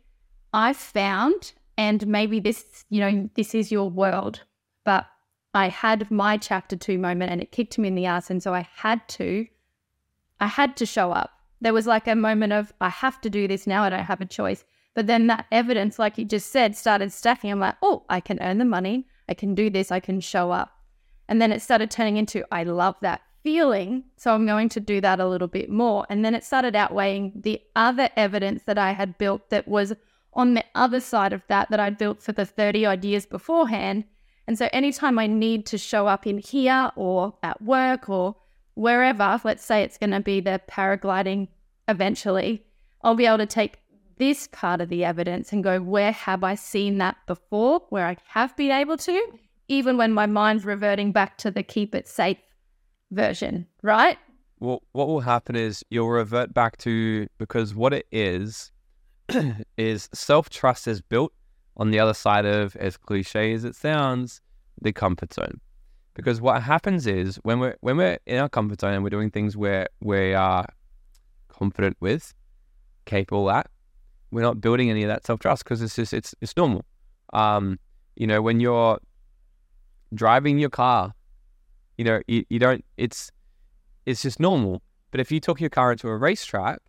[0.54, 4.43] I've found and maybe this, you know, this is your world,
[4.84, 5.06] but
[5.54, 8.30] I had my chapter two moment and it kicked me in the ass.
[8.30, 9.47] And so I had to,
[10.39, 11.32] I had to show up.
[11.62, 13.84] There was like a moment of, I have to do this now.
[13.84, 14.63] I don't have a choice.
[14.93, 17.52] But then that evidence, like you just said, started stacking.
[17.52, 19.08] I'm like, oh, I can earn the money.
[19.30, 19.92] I can do this.
[19.92, 20.72] I can show up.
[21.28, 24.04] And then it started turning into, I love that feeling.
[24.18, 26.06] So I'm going to do that a little bit more.
[26.10, 29.94] And then it started outweighing the other evidence that I had built that was
[30.34, 34.06] on the other side of that, that I'd built for the 30 odd years beforehand.
[34.48, 38.36] And so anytime I need to show up in here or at work or
[38.74, 41.50] wherever, let's say it's going to be the paragliding
[41.88, 42.65] eventually,
[43.04, 43.80] I'll be able to take
[44.19, 48.17] this part of the evidence and go, where have I seen that before, where I
[48.27, 52.38] have been able to, even when my mind's reverting back to the keep it safe
[53.12, 54.17] version, right?
[54.60, 58.71] Well, what will happen is you'll revert back to because what it is
[59.77, 61.34] is self trust is built
[61.77, 64.41] on the other side of, as cliche as it sounds,
[64.82, 65.62] the comfort zone.
[66.13, 69.32] Because what happens is when we're when we're in our comfort zone and we're doing
[69.32, 70.65] things where we are
[71.47, 72.34] confident with,
[73.05, 73.69] capable at,
[74.32, 76.86] we're not building any of that self trust because it's just it's it's normal.
[77.34, 77.80] Um,
[78.15, 79.00] you know, when you're
[80.13, 81.13] driving your car,
[81.98, 83.32] you know, you, you don't it's
[84.06, 84.82] it's just normal.
[85.12, 86.80] But if you took your car into a racetrack,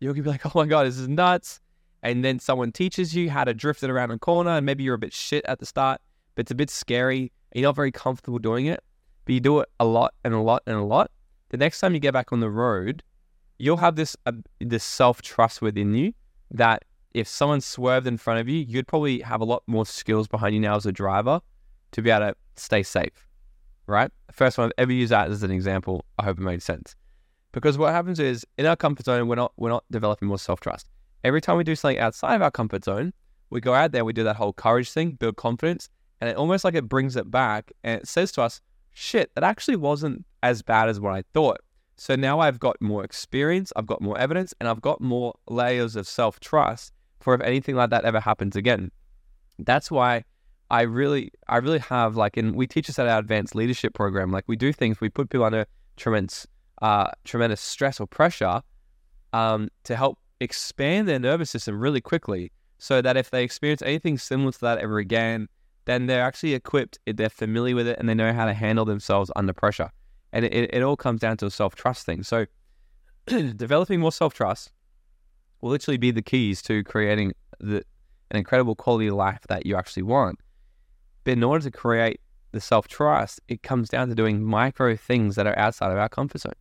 [0.00, 1.60] you'll be like, oh my god, this is nuts.
[2.02, 4.94] And then someone teaches you how to drift it around a corner, and maybe you're
[4.94, 6.00] a bit shit at the start,
[6.34, 7.32] but it's a bit scary.
[7.52, 8.82] And you're not very comfortable doing it,
[9.24, 11.10] but you do it a lot and a lot and a lot.
[11.48, 13.02] The next time you get back on the road,
[13.58, 16.12] you'll have this uh, this self trust within you
[16.50, 20.28] that if someone swerved in front of you, you'd probably have a lot more skills
[20.28, 21.40] behind you now as a driver
[21.92, 23.26] to be able to stay safe.
[23.86, 24.10] Right?
[24.32, 26.04] First one I've ever used that as an example.
[26.18, 26.94] I hope it made sense.
[27.52, 30.60] Because what happens is in our comfort zone, we're not we're not developing more self
[30.60, 30.88] trust.
[31.24, 33.12] Every time we do something outside of our comfort zone,
[33.50, 35.88] we go out there, we do that whole courage thing, build confidence,
[36.20, 38.60] and it almost like it brings it back and it says to us,
[38.92, 41.60] shit, that actually wasn't as bad as what I thought.
[41.96, 45.96] So now I've got more experience, I've got more evidence, and I've got more layers
[45.96, 48.90] of self trust for if anything like that ever happens again.
[49.58, 50.24] That's why
[50.70, 54.30] I really, I really have like, and we teach us at our advanced leadership program,
[54.30, 56.46] like we do things, we put people under tremendous,
[56.82, 58.60] uh, tremendous stress or pressure
[59.32, 64.18] um, to help expand their nervous system really quickly so that if they experience anything
[64.18, 65.48] similar to that ever again,
[65.86, 69.30] then they're actually equipped, they're familiar with it, and they know how to handle themselves
[69.36, 69.90] under pressure.
[70.32, 72.22] And it, it all comes down to a self trust thing.
[72.22, 72.46] So,
[73.26, 74.72] developing more self trust
[75.60, 77.82] will literally be the keys to creating the,
[78.30, 80.38] an incredible quality of life that you actually want.
[81.24, 82.20] But in order to create
[82.52, 86.08] the self trust, it comes down to doing micro things that are outside of our
[86.08, 86.52] comfort zone.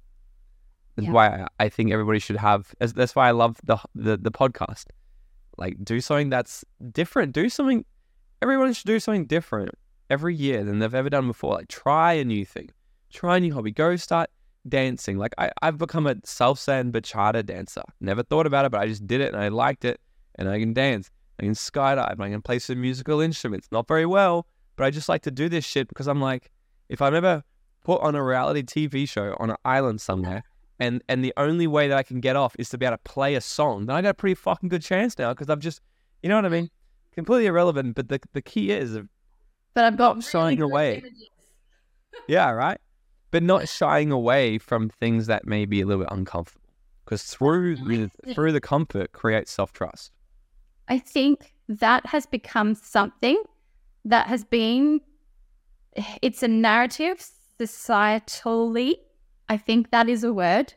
[0.96, 1.12] That's yeah.
[1.12, 2.74] why I think everybody should have.
[2.80, 4.86] That's why I love the, the the podcast.
[5.58, 7.34] Like, do something that's different.
[7.34, 7.86] Do something.
[8.42, 9.72] Everyone should do something different
[10.10, 11.56] every year than they've ever done before.
[11.56, 12.70] Like, try a new thing.
[13.16, 13.72] Try a new hobby.
[13.72, 14.30] Go start
[14.68, 15.18] dancing.
[15.18, 17.84] Like, I, I've become a salsa and bachata dancer.
[18.02, 20.02] Never thought about it, but I just did it and I liked it.
[20.36, 21.10] And I can dance.
[21.40, 22.20] I can skydive.
[22.20, 23.70] I can play some musical instruments.
[23.72, 26.52] Not very well, but I just like to do this shit because I'm like,
[26.90, 27.42] if I'm ever
[27.86, 30.44] put on a reality TV show on an island somewhere
[30.80, 33.04] and and the only way that I can get off is to be able to
[33.04, 35.80] play a song, then I got a pretty fucking good chance now because I've just,
[36.22, 36.70] you know what I mean?
[37.14, 38.98] Completely irrelevant, but the the key is,
[39.74, 41.02] but I've got shying away.
[42.28, 42.80] yeah, right.
[43.36, 46.70] But not shying away from things that may be a little bit uncomfortable,
[47.04, 50.12] because through the, through the comfort creates self trust.
[50.88, 53.44] I think that has become something
[54.06, 55.02] that has been.
[56.22, 57.26] It's a narrative
[57.60, 58.96] societally
[59.48, 60.74] I think that is a word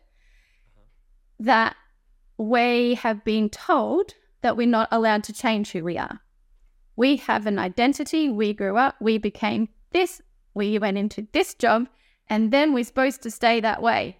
[1.40, 1.77] that
[2.37, 6.21] we have been told that we're not allowed to change who we are.
[6.97, 10.21] We have an identity, we grew up, we became this,
[10.55, 11.88] we went into this job,
[12.31, 14.19] and then we're supposed to stay that way.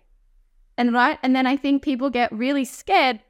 [0.77, 3.21] And right, and then I think people get really scared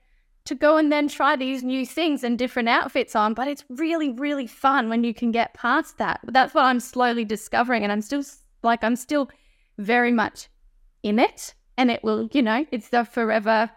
[0.44, 4.12] to go and then try these new things and different outfits on, but it's really,
[4.12, 6.20] really fun when you can get past that.
[6.24, 8.22] That's what I'm slowly discovering, and I'm still
[8.62, 9.30] like, I'm still
[9.78, 10.48] very much
[11.02, 13.70] in it and it will, you know, it's the forever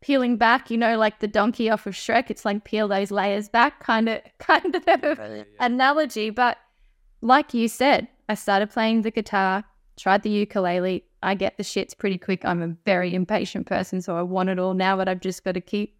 [0.00, 2.30] peeling back, you know, like the donkey off of Shrek.
[2.30, 5.42] It's like peel those layers back kind of kind of yeah.
[5.58, 6.30] analogy.
[6.30, 6.56] But
[7.20, 9.64] like you said, I started playing the guitar,
[10.00, 11.04] tried the ukulele.
[11.22, 12.44] I get the shits pretty quick.
[12.44, 15.52] I'm a very impatient person, so I want it all now, but I've just got
[15.52, 15.96] to keep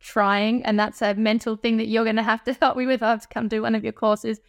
[0.00, 0.64] trying.
[0.64, 3.02] And that's a mental thing that you're going to have to help me with.
[3.02, 4.40] I have to come do one of your courses.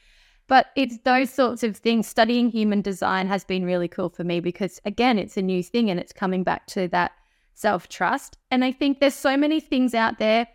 [0.47, 2.07] But it's those sorts of things.
[2.07, 5.89] Studying human design has been really cool for me because, again, it's a new thing
[5.89, 7.11] and it's coming back to that
[7.53, 8.37] self trust.
[8.51, 10.47] And I think there's so many things out there,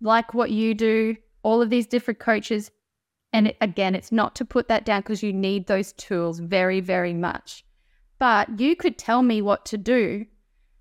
[0.00, 2.70] like what you do, all of these different coaches,
[3.32, 7.14] And again, it's not to put that down because you need those tools very, very
[7.14, 7.64] much.
[8.20, 10.26] But you could tell me what to do.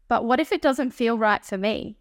[0.09, 1.97] But what if it doesn't feel right for me?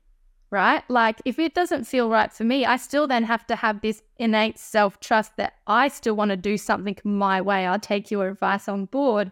[0.51, 0.83] Right?
[0.91, 4.03] Like, if it doesn't feel right for me, I still then have to have this
[4.17, 7.67] innate self trust that I still want to do something my way.
[7.67, 9.31] I'll take your advice on board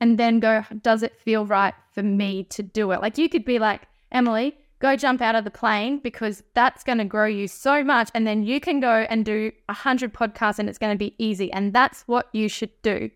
[0.00, 3.02] and then go, does it feel right for me to do it?
[3.02, 3.82] Like, you could be like,
[4.12, 8.08] Emily, go jump out of the plane because that's going to grow you so much.
[8.14, 11.14] And then you can go and do a hundred podcasts and it's going to be
[11.18, 11.52] easy.
[11.52, 13.10] And that's what you should do.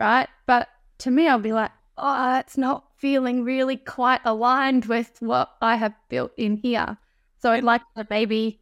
[0.00, 0.28] Right.
[0.46, 0.68] But
[1.02, 5.76] to me, I'll be like, oh, it's not feeling really quite aligned with what I
[5.76, 6.96] have built in here.
[7.40, 8.60] So I'd like to maybe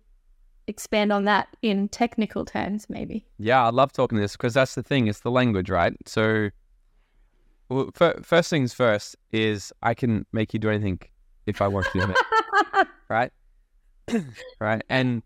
[0.66, 3.26] expand on that in technical terms, maybe.
[3.38, 5.06] Yeah, I love talking this because that's the thing.
[5.06, 5.92] It's the language, right?
[6.06, 6.48] So,
[7.68, 11.00] well, f- first things first is I can make you do anything
[11.46, 13.32] if I want to do it, right?
[14.60, 15.22] right, and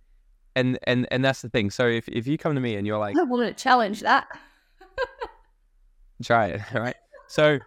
[0.56, 1.70] and and and that's the thing.
[1.70, 4.26] So if if you come to me and you're like, I want to challenge that.
[6.22, 6.96] try it, right?
[7.26, 7.58] So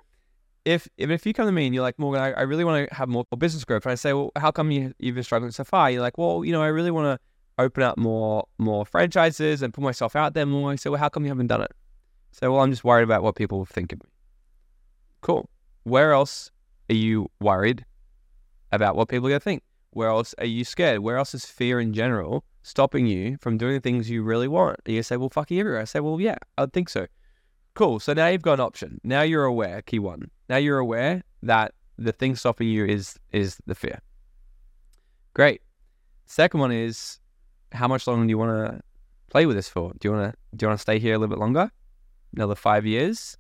[0.66, 2.96] if if, you come to me and you're like, Morgan, I, I really want to
[2.96, 5.64] have more business growth, and I say, well, how come you, you've been struggling so
[5.64, 5.90] far?
[5.90, 9.74] You're like, well, you know, I really want to open up more more franchises and
[9.74, 10.72] put myself out there more.
[10.72, 11.72] I say, well, how come you haven't done it?
[12.32, 14.10] So, well, I'm just worried about what people think of me.
[15.22, 15.50] Cool.
[15.84, 16.52] Where else
[16.90, 17.86] are you worried
[18.72, 19.64] about what people are going to think?
[19.92, 21.00] Where else are you scared?
[21.00, 24.80] Where else is fear in general stopping you from doing the things you really want?
[24.86, 25.82] And you say, well, fuck you everywhere.
[25.82, 27.08] I say, well, yeah, I'd think so.
[27.78, 28.00] Cool.
[28.00, 29.00] So now you've got an option.
[29.04, 29.84] Now you're aware.
[29.84, 30.32] Key one.
[30.50, 34.02] Now you're aware that the thing stopping you is is the fear.
[35.36, 35.62] Great.
[36.26, 37.20] Second one is
[37.74, 38.82] how much longer do you want to
[39.30, 39.92] play with this for?
[40.00, 41.70] Do you want to do you want to stay here a little bit longer?
[42.36, 43.38] Another five years?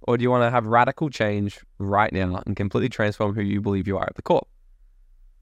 [0.00, 3.60] Or do you want to have radical change right now and completely transform who you
[3.60, 4.46] believe you are at the core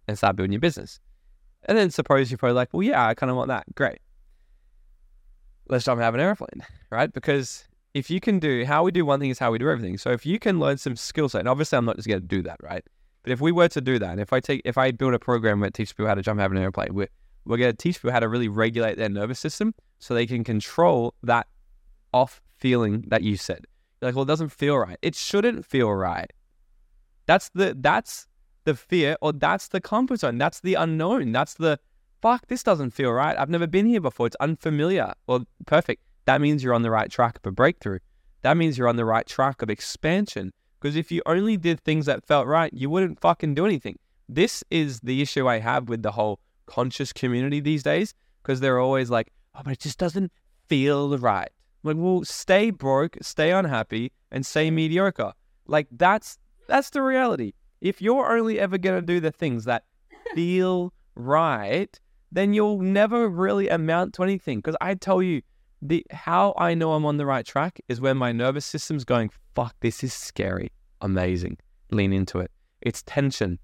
[0.09, 0.99] and start building your business?
[1.67, 3.73] And then suppose you're probably like, well, yeah, I kind of want that.
[3.77, 4.01] Great.
[5.69, 7.13] Let's jump and have an airplane, right?
[7.13, 9.97] Because if you can do how we do one thing is how we do everything.
[9.97, 12.27] So if you can learn some skill set, and obviously I'm not just going to
[12.27, 12.85] do that, right?
[13.23, 15.19] But if we were to do that, and if I take, if I build a
[15.19, 17.09] program that teaches people how to jump and have an airplane, we're,
[17.47, 20.45] we're going to teach people how to really regulate their nervous system so they can
[20.45, 21.47] control that
[22.13, 23.65] off feeling that you said.
[24.03, 24.99] You're like, well, it doesn't feel right.
[25.01, 26.31] It shouldn't feel right.
[27.25, 28.27] That's the that's
[28.65, 30.37] the fear, or that's the comfort zone.
[30.37, 31.33] That's the unknown.
[31.33, 31.81] That's the
[32.21, 32.47] fuck.
[32.49, 33.39] This doesn't feel right.
[33.39, 34.27] I've never been here before.
[34.27, 35.15] It's unfamiliar.
[35.27, 36.03] Well, perfect.
[36.27, 38.01] That means you're on the right track of a breakthrough.
[38.43, 40.53] That means you're on the right track of expansion.
[40.79, 43.99] Because if you only did things that felt right, you wouldn't fucking do anything.
[44.29, 48.15] This is the issue I have with the whole conscious community these days.
[48.43, 50.31] Because they're always like, oh, but it just doesn't
[50.69, 51.49] feel right.
[51.83, 55.33] Like, well, stay broke, stay unhappy, and stay mediocre.
[55.67, 57.53] Like that's that's the reality.
[57.81, 59.85] If you're only ever gonna do the things that
[60.35, 61.99] feel right,
[62.33, 64.59] then you'll never really amount to anything.
[64.59, 65.43] Because I tell you,
[65.83, 69.31] the how I know I'm on the right track is when my nervous system's going,
[69.55, 70.71] fuck, this is scary.
[71.01, 71.59] Amazing.
[71.91, 72.51] Lean into it.
[72.81, 73.59] It's tension.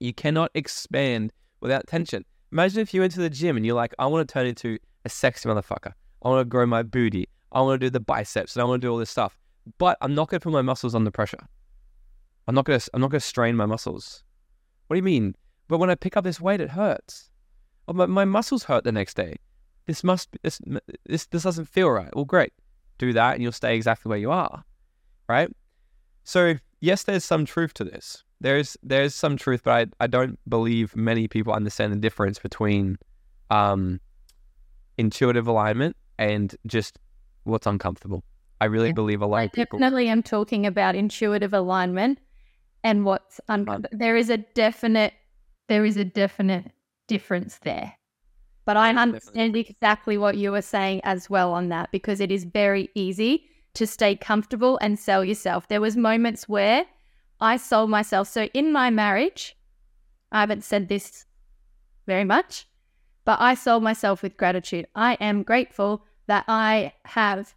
[0.00, 2.24] You cannot expand without tension.
[2.52, 4.78] Imagine if you went to the gym and you're like, I want to turn into
[5.04, 5.92] a sexy motherfucker.
[6.22, 7.28] I want to grow my booty.
[7.52, 9.38] I want to do the biceps and I want to do all this stuff.
[9.78, 11.38] But I'm not going to put my muscles under pressure.
[12.46, 12.90] I'm not going to.
[12.94, 14.22] I'm not going to strain my muscles.
[14.86, 15.34] What do you mean?
[15.68, 17.28] But when I pick up this weight, it hurts.
[17.88, 19.36] Oh, my, my muscles hurt the next day.
[19.86, 20.28] This must.
[20.42, 20.60] This,
[21.04, 21.26] this.
[21.26, 22.14] This doesn't feel right.
[22.14, 22.52] Well, great.
[22.98, 24.64] Do that, and you'll stay exactly where you are.
[25.28, 25.50] Right.
[26.24, 28.24] So yes, there's some truth to this.
[28.40, 32.96] There's there's some truth, but I I don't believe many people understand the difference between
[33.50, 34.00] um,
[34.98, 36.98] intuitive alignment and just
[37.44, 38.24] what's uncomfortable.
[38.60, 39.78] I really believe a lot I of people.
[39.78, 42.18] definitely am talking about intuitive alignment
[42.82, 43.98] and what's uncomfortable.
[43.98, 45.12] There is a definite,
[45.68, 46.72] there is a definite
[47.06, 47.92] difference there.
[48.66, 52.44] But I understand exactly what you were saying as well on that because it is
[52.44, 55.68] very easy to stay comfortable and sell yourself.
[55.68, 56.84] There was moments where
[57.40, 58.26] I sold myself.
[58.26, 59.56] So in my marriage,
[60.32, 61.26] I haven't said this
[62.06, 62.66] very much,
[63.24, 64.88] but I sold myself with gratitude.
[64.96, 67.54] I am grateful that I have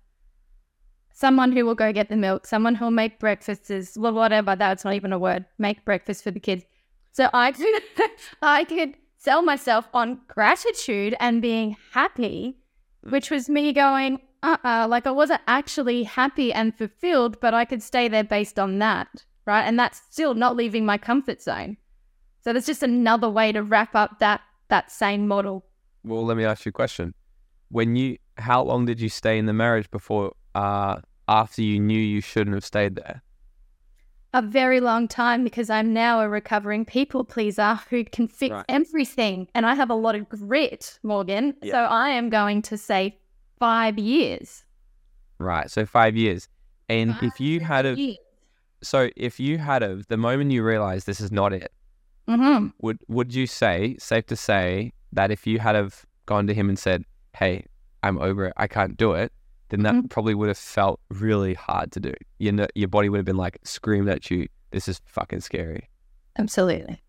[1.11, 4.93] someone who will go get the milk, someone who'll make breakfasts, well, whatever, that's not
[4.93, 6.65] even a word, make breakfast for the kids.
[7.13, 7.81] So I could,
[8.43, 12.57] I could sell myself on gratitude and being happy,
[13.09, 17.83] which was me going, uh-uh, like I wasn't actually happy and fulfilled, but I could
[17.83, 19.63] stay there based on that, right?
[19.63, 21.75] And that's still not leaving my comfort zone.
[22.41, 25.65] So there's just another way to wrap up that that same model.
[26.03, 27.13] Well, let me ask you a question.
[27.69, 31.99] When you, how long did you stay in the marriage before, uh, after you knew
[31.99, 33.21] you shouldn't have stayed there?
[34.33, 38.65] A very long time because I'm now a recovering people pleaser who can fix Right.
[38.69, 39.47] everything.
[39.55, 41.55] And I have a lot of grit, Morgan.
[41.61, 41.71] Yeah.
[41.73, 43.17] So I am going to say
[43.57, 44.63] five years.
[45.39, 45.69] Right.
[45.69, 46.47] So five years.
[46.89, 48.17] And if you had a
[48.81, 51.71] so if you had of the moment you realize this is not it,
[52.27, 52.71] Mhm.
[52.79, 56.69] would would you say safe to say that if you had have gone to him
[56.69, 57.03] and said,
[57.35, 57.65] "Hey,
[58.03, 58.53] I'm over it.
[58.57, 59.31] I can't do it,"
[59.69, 60.09] then that Mhm.
[60.09, 62.13] probably would have felt really hard to do.
[62.39, 64.47] You know, your body would have been like screamed at you.
[64.71, 65.89] This is fucking scary,
[66.37, 67.01] Absolutely.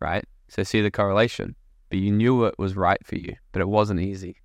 [0.00, 0.24] right?
[0.48, 1.54] So see the correlation.
[1.88, 4.36] But you knew it was right for you, but it wasn't easy.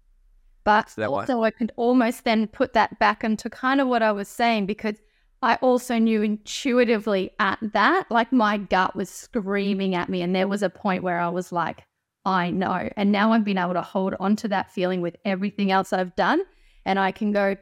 [0.64, 4.12] But So also, I could almost then put that back into kind of what I
[4.12, 5.02] was saying because
[5.42, 10.22] I also knew intuitively at that, like my gut was screaming at me.
[10.22, 11.84] And there was a point where I was like,
[12.26, 12.90] I know.
[12.96, 16.16] And now I've been able to hold on to that feeling with everything else I've
[16.16, 16.44] done.
[16.86, 17.56] And I can go,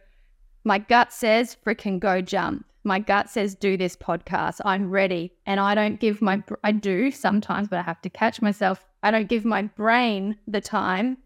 [0.64, 2.66] my gut says, freaking go jump.
[2.84, 4.62] My gut says, do this podcast.
[4.66, 5.34] I'm ready.
[5.46, 8.86] And I don't give my, I do sometimes, but I have to catch myself.
[9.04, 11.18] I don't give my brain the time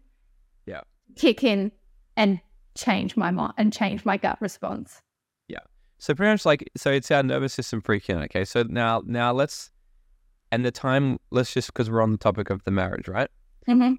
[0.66, 0.80] Yeah.
[1.16, 1.72] kick in
[2.16, 2.40] and
[2.76, 5.00] change my mind and change my gut response.
[5.48, 5.60] Yeah.
[5.98, 8.24] So pretty much like so it's our nervous system freaking out.
[8.24, 9.70] Okay, so now now let's
[10.52, 13.30] and the time let's just because we're on the topic of the marriage, right?
[13.68, 13.94] Mm-hmm.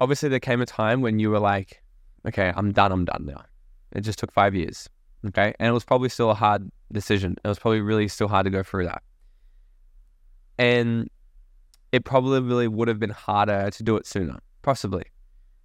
[0.00, 1.82] Obviously, there came a time when you were like,
[2.26, 2.92] "Okay, I'm done.
[2.92, 3.44] I'm done now."
[3.92, 4.88] It just took five years.
[5.26, 7.36] Okay, and it was probably still a hard decision.
[7.44, 9.02] It was probably really still hard to go through that,
[10.58, 11.08] and
[11.92, 15.04] it probably really would have been harder to do it sooner, possibly.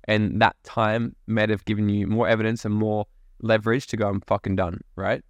[0.07, 3.05] And that time might have given you more evidence and more
[3.41, 5.23] leverage to go, I'm fucking done, right?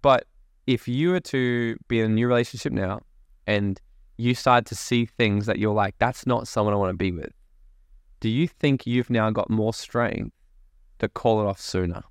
[0.00, 0.26] But
[0.66, 3.00] if you were to be in a new relationship now
[3.46, 3.80] and
[4.16, 7.12] you start to see things that you're like, that's not someone I want to be
[7.12, 7.32] with,
[8.20, 10.34] do you think you've now got more strength
[11.02, 12.02] to call it off sooner?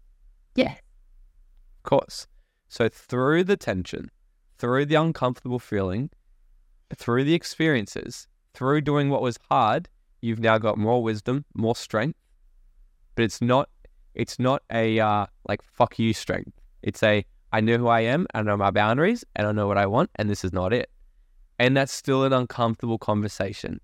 [0.56, 0.74] Yeah.
[0.74, 2.28] Of course.
[2.68, 4.12] So through the tension,
[4.60, 6.10] through the uncomfortable feeling,
[6.96, 9.90] through the experiences, through doing what was hard,
[10.22, 12.20] you've now got more wisdom, more strength.
[13.16, 13.70] But it's not
[14.14, 16.52] it's not a uh, like fuck you strength.
[16.84, 19.78] It's a I know who I am, I know my boundaries, and I know what
[19.78, 20.90] I want, and this is not it.
[21.60, 23.80] And that's still an uncomfortable conversation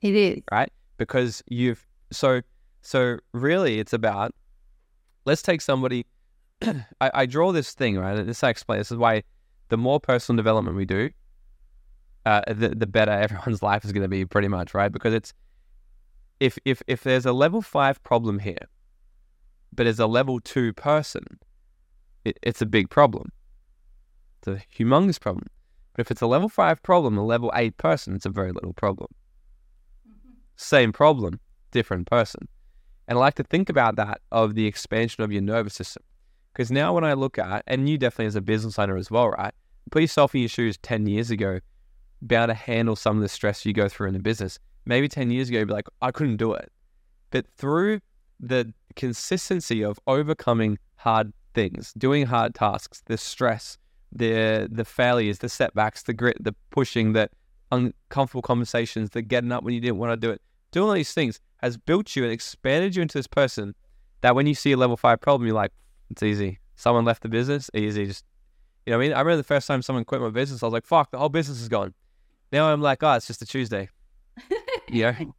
[0.00, 0.42] It is.
[0.52, 0.70] right?
[0.96, 2.40] Because you've so
[2.82, 4.34] so really it's about
[5.24, 6.06] let's take somebody
[6.62, 8.24] I, I draw this thing, right?
[8.24, 8.78] This I explain.
[8.78, 9.22] This is why
[9.68, 11.10] the more personal development we do,
[12.26, 14.92] uh, the the better everyone's life is going to be, pretty much, right?
[14.92, 15.32] Because it's
[16.40, 18.68] if if if there's a level five problem here,
[19.72, 21.24] but as a level two person,
[22.24, 23.30] it, it's a big problem.
[24.38, 25.46] It's a humongous problem.
[25.94, 28.72] But if it's a level five problem, a level eight person, it's a very little
[28.72, 29.08] problem
[30.56, 32.48] same problem, different person.
[33.08, 36.02] And I like to think about that of the expansion of your nervous system.
[36.52, 39.30] Because now when I look at, and you definitely as a business owner as well,
[39.30, 39.52] right?
[39.90, 41.60] Put yourself in your shoes 10 years ago,
[42.26, 44.58] be able to handle some of the stress you go through in the business.
[44.86, 46.70] Maybe 10 years ago, be like, I couldn't do it.
[47.30, 48.00] But through
[48.38, 53.78] the consistency of overcoming hard things, doing hard tasks, the stress,
[54.12, 57.28] the the failures, the setbacks, the grit, the pushing, the
[57.72, 60.40] uncomfortable conversations, the getting up when you didn't want to do it,
[60.74, 63.74] doing all these things has built you and expanded you into this person
[64.20, 65.70] that when you see a level five problem, you're like,
[66.10, 66.58] it's easy.
[66.74, 68.06] Someone left the business, easy.
[68.06, 68.24] Just
[68.84, 70.66] you know, what I mean, I remember the first time someone quit my business, I
[70.66, 71.94] was like, fuck, the whole business is gone.
[72.52, 73.88] Now I'm like, oh, it's just a Tuesday.
[74.88, 75.34] you know,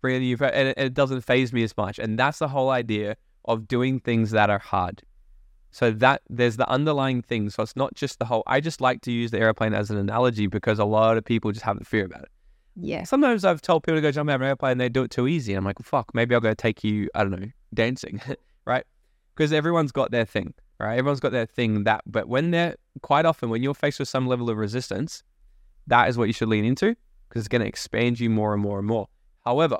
[0.00, 1.98] bring a new, and it, and it doesn't phase me as much.
[1.98, 5.02] And that's the whole idea of doing things that are hard.
[5.70, 7.48] So that there's the underlying thing.
[7.50, 8.42] So it's not just the whole.
[8.46, 11.52] I just like to use the airplane as an analogy because a lot of people
[11.52, 12.28] just have the fear about it.
[12.76, 13.04] Yeah.
[13.04, 15.10] Sometimes I've told people to go jump out of an airplane and they do it
[15.10, 15.52] too easy.
[15.52, 18.20] And I'm like, fuck, maybe I'll go take you, I don't know, dancing,
[18.64, 18.84] right?
[19.34, 20.98] Because everyone's got their thing, right?
[20.98, 24.26] Everyone's got their thing that, but when they're quite often, when you're faced with some
[24.26, 25.22] level of resistance,
[25.86, 26.94] that is what you should lean into
[27.28, 29.08] because it's going to expand you more and more and more.
[29.44, 29.78] However,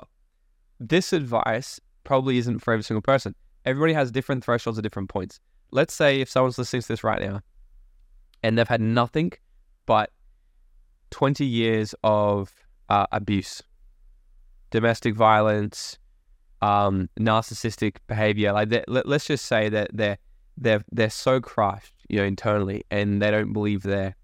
[0.79, 3.35] this advice probably isn't for every single person.
[3.65, 5.39] Everybody has different thresholds at different points.
[5.71, 7.41] Let's say if someone's listening to this right now
[8.43, 9.31] and they've had nothing
[9.85, 10.11] but
[11.11, 12.51] 20 years of
[12.89, 13.61] uh, abuse,
[14.71, 15.97] domestic violence,
[16.61, 18.53] um, narcissistic behavior.
[18.53, 20.17] Like, let, let's just say that they're
[20.57, 24.15] they're they're so crushed, you know, internally, and they don't believe they're,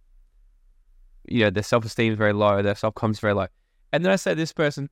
[1.27, 3.47] you know, their self esteem is very low, their self confidence is very low.
[3.91, 4.89] And then I say to this person,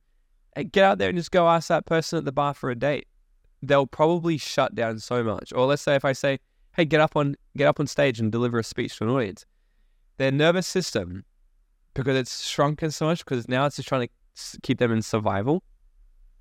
[0.56, 2.74] hey, get out there and just go ask that person at the bar for a
[2.74, 3.06] date.
[3.62, 5.52] They'll probably shut down so much.
[5.52, 6.38] Or let's say if I say,
[6.76, 9.46] hey, get up on get up on stage and deliver a speech to an audience,
[10.18, 11.24] their nervous system
[11.98, 15.62] because it's shrunken so much because now it's just trying to keep them in survival.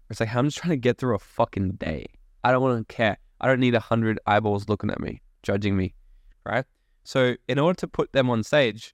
[0.09, 2.05] It's like I'm just trying to get through a fucking day.
[2.43, 3.17] I don't want to care.
[3.41, 5.93] I don't need a hundred eyeballs looking at me, judging me,
[6.45, 6.65] right?
[7.03, 8.93] So, in order to put them on stage,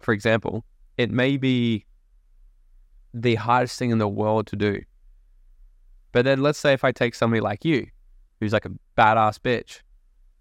[0.00, 0.64] for example,
[0.96, 1.86] it may be
[3.12, 4.80] the hardest thing in the world to do.
[6.12, 7.86] But then let's say if I take somebody like you,
[8.40, 9.80] who's like a badass bitch,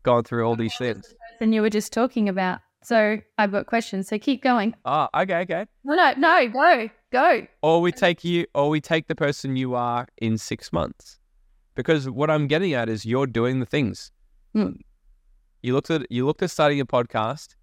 [0.03, 1.15] going through all these things.
[1.39, 2.59] And you were just talking about.
[2.83, 4.07] So I've got questions.
[4.07, 4.75] So keep going.
[4.85, 5.65] Ah, okay, okay.
[5.83, 7.47] No, no, no, go, go.
[7.61, 11.19] Or we take you, or we take the person you are in six months.
[11.75, 14.11] Because what I'm getting at is you're doing the things.
[14.53, 14.73] Hmm.
[15.61, 17.55] You looked at you looked at starting a podcast,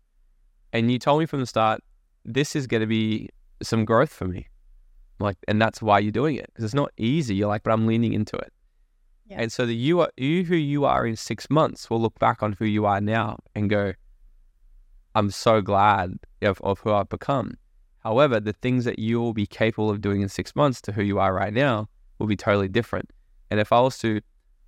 [0.73, 1.83] and you told me from the start,
[2.25, 3.29] this is going to be
[3.63, 4.47] some growth for me.
[5.19, 7.35] Like, and that's why you're doing it because it's not easy.
[7.35, 8.53] You're like, but I'm leaning into it.
[9.27, 9.43] Yeah.
[9.43, 12.43] And so the you are you who you are in six months will look back
[12.43, 13.93] on who you are now and go,
[15.15, 17.55] I'm so glad of, of who I've become.
[18.01, 21.03] However, the things that you will be capable of doing in six months to who
[21.03, 21.89] you are right now
[22.19, 23.11] will be totally different.
[23.51, 24.21] And if I was to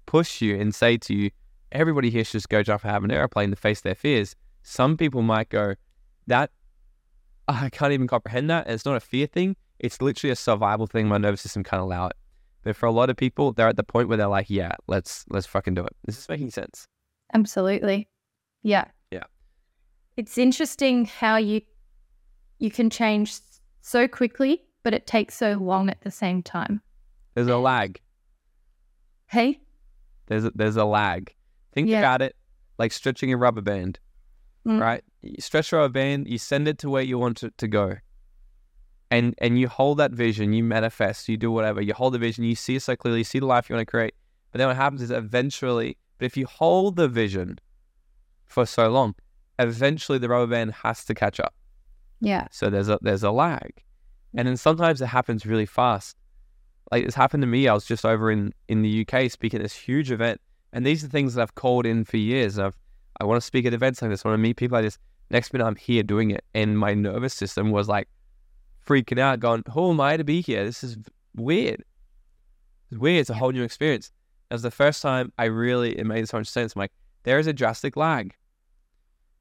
[0.06, 1.30] push you and say to you,
[1.70, 4.96] everybody here should just go jump out of an airplane to face their fears, some
[4.96, 5.74] people might go,
[6.26, 6.50] that
[7.48, 8.68] I can't even comprehend that.
[8.68, 9.56] It's not a fear thing.
[9.78, 11.08] It's literally a survival thing.
[11.08, 12.16] My nervous system can't allow it.
[12.62, 15.24] But for a lot of people, they're at the point where they're like, yeah, let's
[15.30, 15.96] let's fucking do it.
[16.04, 16.86] This is making sense.
[17.34, 18.08] Absolutely.
[18.62, 18.84] Yeah.
[20.16, 21.62] It's interesting how you
[22.58, 23.38] you can change
[23.80, 26.80] so quickly, but it takes so long at the same time.
[27.34, 28.00] There's a lag.
[29.26, 29.60] Hey?
[30.26, 31.34] There's a, there's a lag.
[31.72, 31.98] Think Yeah.
[31.98, 32.36] about it
[32.78, 33.98] like stretching a rubber band,
[34.66, 34.80] Mm.
[34.80, 35.02] right?
[35.22, 37.96] You stretch a rubber band, you send it to where you want it to go.
[39.10, 42.44] And and you hold that vision, you manifest, you do whatever, you hold the vision,
[42.44, 44.14] you see it so clearly, you see the life you want to create.
[44.52, 47.58] But then what happens is eventually, but if you hold the vision
[48.46, 49.14] for so long,
[49.58, 51.54] eventually the rubber band has to catch up.
[52.20, 52.48] Yeah.
[52.50, 53.82] So there's a there's a lag,
[54.34, 56.16] and then sometimes it happens really fast.
[56.90, 57.68] Like it's happened to me.
[57.68, 60.40] I was just over in in the UK speaking at this huge event,
[60.72, 62.58] and these are things that I've called in for years.
[62.58, 62.76] I've
[63.20, 64.24] I want to speak at events like this.
[64.24, 64.98] I want to meet people like this.
[65.30, 68.08] Next minute I'm here doing it, and my nervous system was like
[68.86, 70.64] freaking out, going, "Who am I to be here?
[70.64, 70.96] This is
[71.34, 71.82] weird.
[72.90, 73.20] It's weird.
[73.20, 74.12] It's a whole new experience."
[74.48, 76.74] That was the first time I really it made so much sense.
[76.76, 76.92] I'm like,
[77.22, 78.34] there is a drastic lag.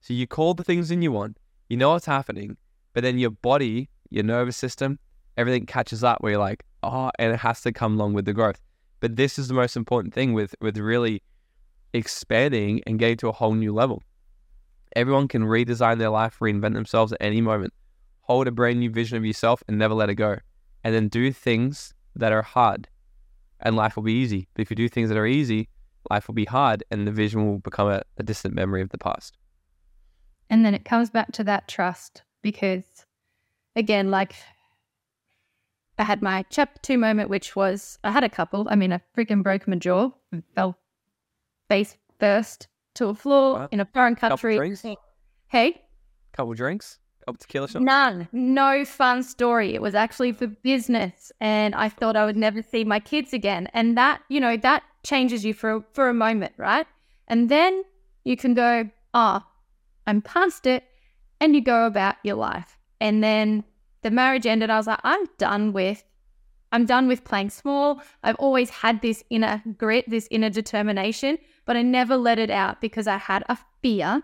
[0.02, 1.38] So you call the things in you want,
[1.70, 2.58] you know what's happening,
[2.94, 5.00] but then your body, your nervous system,
[5.38, 8.34] everything catches up where you're like, oh, and it has to come along with the
[8.34, 8.60] growth.
[9.00, 11.22] But this is the most important thing with with really
[11.94, 14.04] expanding and getting to a whole new level.
[14.96, 17.74] Everyone can redesign their life, reinvent themselves at any moment.
[18.22, 20.38] Hold a brand new vision of yourself and never let it go.
[20.84, 22.88] And then do things that are hard
[23.62, 24.48] and life will be easy.
[24.54, 25.70] But if you do things that are easy,
[26.10, 28.98] life will be hard and the vision will become a, a distant memory of the
[28.98, 29.38] past.
[30.52, 33.06] And then it comes back to that trust because,
[33.76, 34.36] again, like
[35.98, 38.68] I had my chapter two moment, which was I had a couple.
[38.70, 40.78] I mean, I freaking broke my jaw, and fell
[41.70, 43.68] face first to a floor Wow.
[43.72, 44.58] in a foreign Couple country.
[44.58, 44.86] drinks?
[45.48, 45.82] Hey,
[46.34, 47.84] Couple drinks, couple tequila shots.
[47.84, 49.74] none, no fun story.
[49.74, 53.68] It was actually for business, and I thought I would never see my kids again.
[53.74, 56.88] And that, you know, that changes you for for a moment, right?
[57.30, 57.84] And then
[58.26, 59.46] you can go, ah,
[60.08, 60.84] I'm past it,
[61.40, 62.78] and you go about your life.
[63.00, 63.64] And then
[64.02, 64.70] the marriage ended.
[64.70, 66.04] I was like, I'm done with,
[66.72, 68.02] I'm done with playing small.
[68.24, 72.82] I've always had this inner grit, this inner determination, but I never let it out
[72.82, 74.24] because I had a fear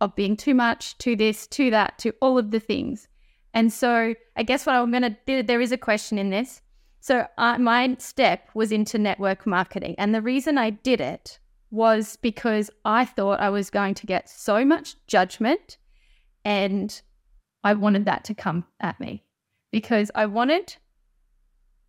[0.00, 3.08] of being too much, to this, to that, to all of the things.
[3.54, 6.60] And so I guess what I'm going to do, there is a question in this.
[7.00, 9.94] So uh, my step was into network marketing.
[9.98, 11.38] And the reason I did it
[11.74, 15.76] was because I thought I was going to get so much judgment
[16.44, 17.02] and
[17.64, 19.24] I wanted that to come at me
[19.72, 20.76] because I wanted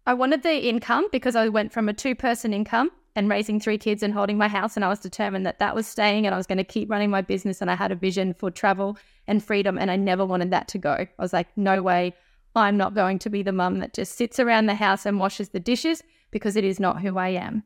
[0.07, 3.77] I wanted the income because I went from a two person income and raising three
[3.77, 6.37] kids and holding my house and I was determined that that was staying and I
[6.37, 9.43] was going to keep running my business and I had a vision for travel and
[9.43, 10.93] freedom and I never wanted that to go.
[10.93, 12.13] I was like no way
[12.55, 15.49] I'm not going to be the mum that just sits around the house and washes
[15.49, 17.63] the dishes because it is not who I am.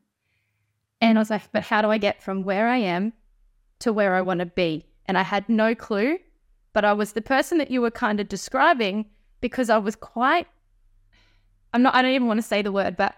[1.00, 3.12] And I was like, but how do I get from where I am
[3.80, 4.86] to where I want to be?
[5.06, 6.18] And I had no clue,
[6.72, 9.06] but I was the person that you were kind of describing
[9.40, 10.46] because I was quite,
[11.72, 13.14] I'm not, I don't even want to say the word, but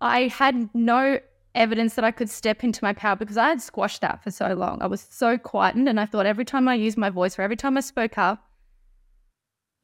[0.00, 1.20] I had no
[1.54, 4.54] evidence that I could step into my power because I had squashed that for so
[4.54, 4.80] long.
[4.80, 5.88] I was so quietened.
[5.88, 8.44] And I thought every time I used my voice or every time I spoke up,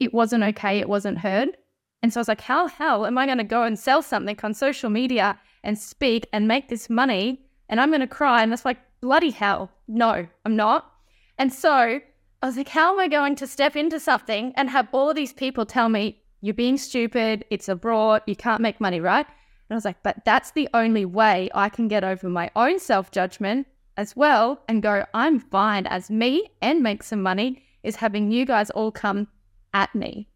[0.01, 0.79] it wasn't okay.
[0.79, 1.57] It wasn't heard.
[2.05, 4.39] And so I was like, how hell am I going to go and sell something
[4.43, 7.41] on social media and speak and make this money?
[7.71, 8.43] And I'm going to cry.
[8.43, 9.71] And it's like, bloody hell.
[9.89, 10.93] No, I'm not.
[11.39, 12.03] And so I
[12.43, 15.33] was like, how am I going to step into something and have all of these
[15.33, 19.25] people tell me, you're being stupid, it's abroad, you can't make money, right?
[19.27, 22.81] And I was like, but that's the only way I can get over my own
[22.81, 27.97] self judgment as well and go, I'm fine as me and make some money is
[27.97, 29.29] having you guys all come
[29.73, 30.29] at me.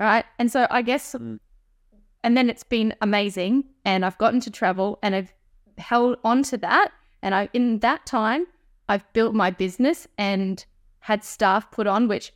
[0.00, 0.24] Right.
[0.38, 1.38] And so I guess, Mm.
[2.24, 3.64] and then it's been amazing.
[3.84, 5.32] And I've gotten to travel and I've
[5.78, 6.92] held on to that.
[7.22, 8.46] And I, in that time,
[8.88, 10.64] I've built my business and
[11.00, 12.32] had staff put on, which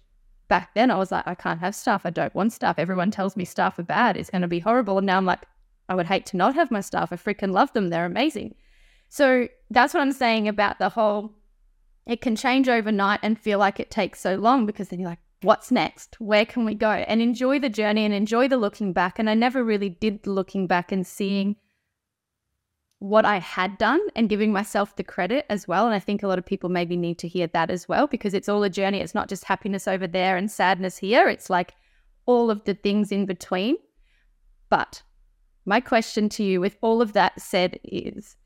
[0.48, 2.04] back then I was like, I can't have staff.
[2.04, 2.78] I don't want staff.
[2.78, 4.16] Everyone tells me staff are bad.
[4.18, 4.98] It's going to be horrible.
[4.98, 5.46] And now I'm like,
[5.88, 7.12] I would hate to not have my staff.
[7.12, 7.88] I freaking love them.
[7.88, 8.54] They're amazing.
[9.08, 11.32] So that's what I'm saying about the whole,
[12.06, 15.18] it can change overnight and feel like it takes so long because then you're like,
[15.44, 16.20] what's next?
[16.20, 16.90] Where can we go?
[16.90, 19.18] And enjoy the journey and enjoy the looking back.
[19.18, 21.56] And I never really did looking back and seeing
[22.98, 25.84] what I had done and giving myself the credit as well.
[25.86, 28.34] And I think a lot of people maybe need to hear that as well because
[28.34, 29.00] it's all a journey.
[29.00, 31.28] It's not just happiness over there and sadness here.
[31.28, 31.74] It's like
[32.26, 33.76] all of the things in between.
[34.70, 35.02] But
[35.66, 38.36] my question to you, with all of that said, is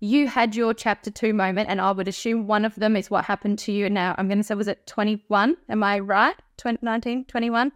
[0.00, 3.24] you had your chapter two moment, and I would assume one of them is what
[3.24, 3.88] happened to you.
[3.88, 5.56] Now, I'm going to say, was it 21?
[5.68, 6.34] Am I right?
[6.58, 7.72] 2019, 21?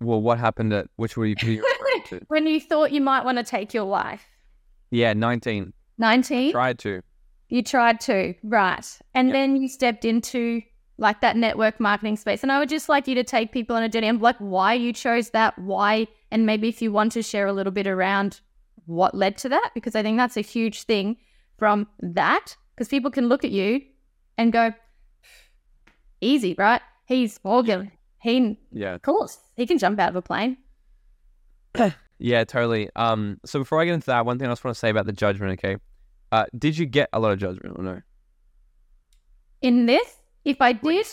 [0.00, 2.26] Well, what happened at which were you, were you referring to?
[2.28, 4.26] when you thought you might want to take your life.
[4.90, 5.72] Yeah, 19.
[5.98, 6.52] 19?
[6.52, 7.00] Tried to.
[7.48, 8.98] You tried to, right.
[9.14, 9.34] And Yep.
[9.34, 10.62] then you stepped into
[10.98, 12.42] like that network marketing space.
[12.42, 14.74] And I would just like you to take people on a journey and like why
[14.74, 18.40] you chose that, why, and maybe if you want to share a little bit around
[18.86, 21.16] what led to that, because I think that's a huge thing
[21.58, 22.56] from that.
[22.74, 23.80] Because people can look at you
[24.36, 24.72] and go,
[26.20, 26.80] easy, right?
[27.06, 27.92] He's Morgan.
[28.20, 28.94] He, Yeah.
[28.94, 30.56] of course, he can jump out of a plane.
[32.20, 32.88] Yeah, totally.
[32.94, 35.04] Um, so before I get into that, one thing I just want to say about
[35.04, 35.76] the judgment, okay?
[36.30, 38.00] Uh, did you get a lot of judgment or no?
[39.60, 41.06] In this, if I did,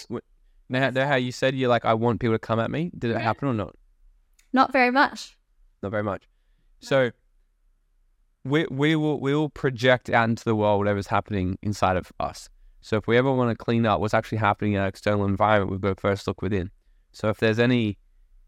[0.69, 2.91] Now, know how you said you're like, I want people to come at me.
[2.97, 3.75] Did it happen or not?
[4.53, 5.35] not very much.
[5.81, 6.29] Not very much.
[6.81, 7.11] So
[8.43, 12.49] we we will we will project out into the world whatever's happening inside of us.
[12.81, 15.71] So if we ever want to clean up what's actually happening in our external environment,
[15.71, 16.71] we've got to first look within.
[17.11, 17.99] So if there's any,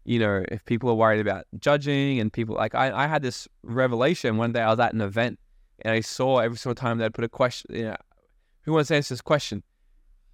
[0.04, 3.46] you know, if people are worried about judging and people like I, I had this
[3.62, 5.38] revelation one day I was at an event
[5.80, 7.96] and I saw every single time they'd put a question, you know,
[8.62, 9.62] who wants to answer this question?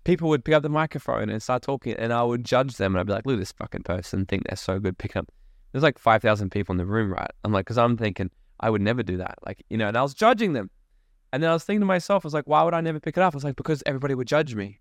[0.04, 3.00] People would pick up the microphone and start talking and I would judge them and
[3.00, 5.28] I'd be like, look at this fucking person, think they're so good picking up.
[5.72, 7.30] There's like 5,000 people in the room, right?
[7.44, 8.30] I'm like, because I'm thinking,
[8.60, 9.36] I would never do that.
[9.44, 10.70] Like, you know, and I was judging them.
[11.32, 13.16] And then I was thinking to myself, I was like, why would I never pick
[13.16, 13.34] it up?
[13.34, 14.80] I was like, because everybody would judge me.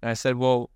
[0.00, 0.70] And I said, well,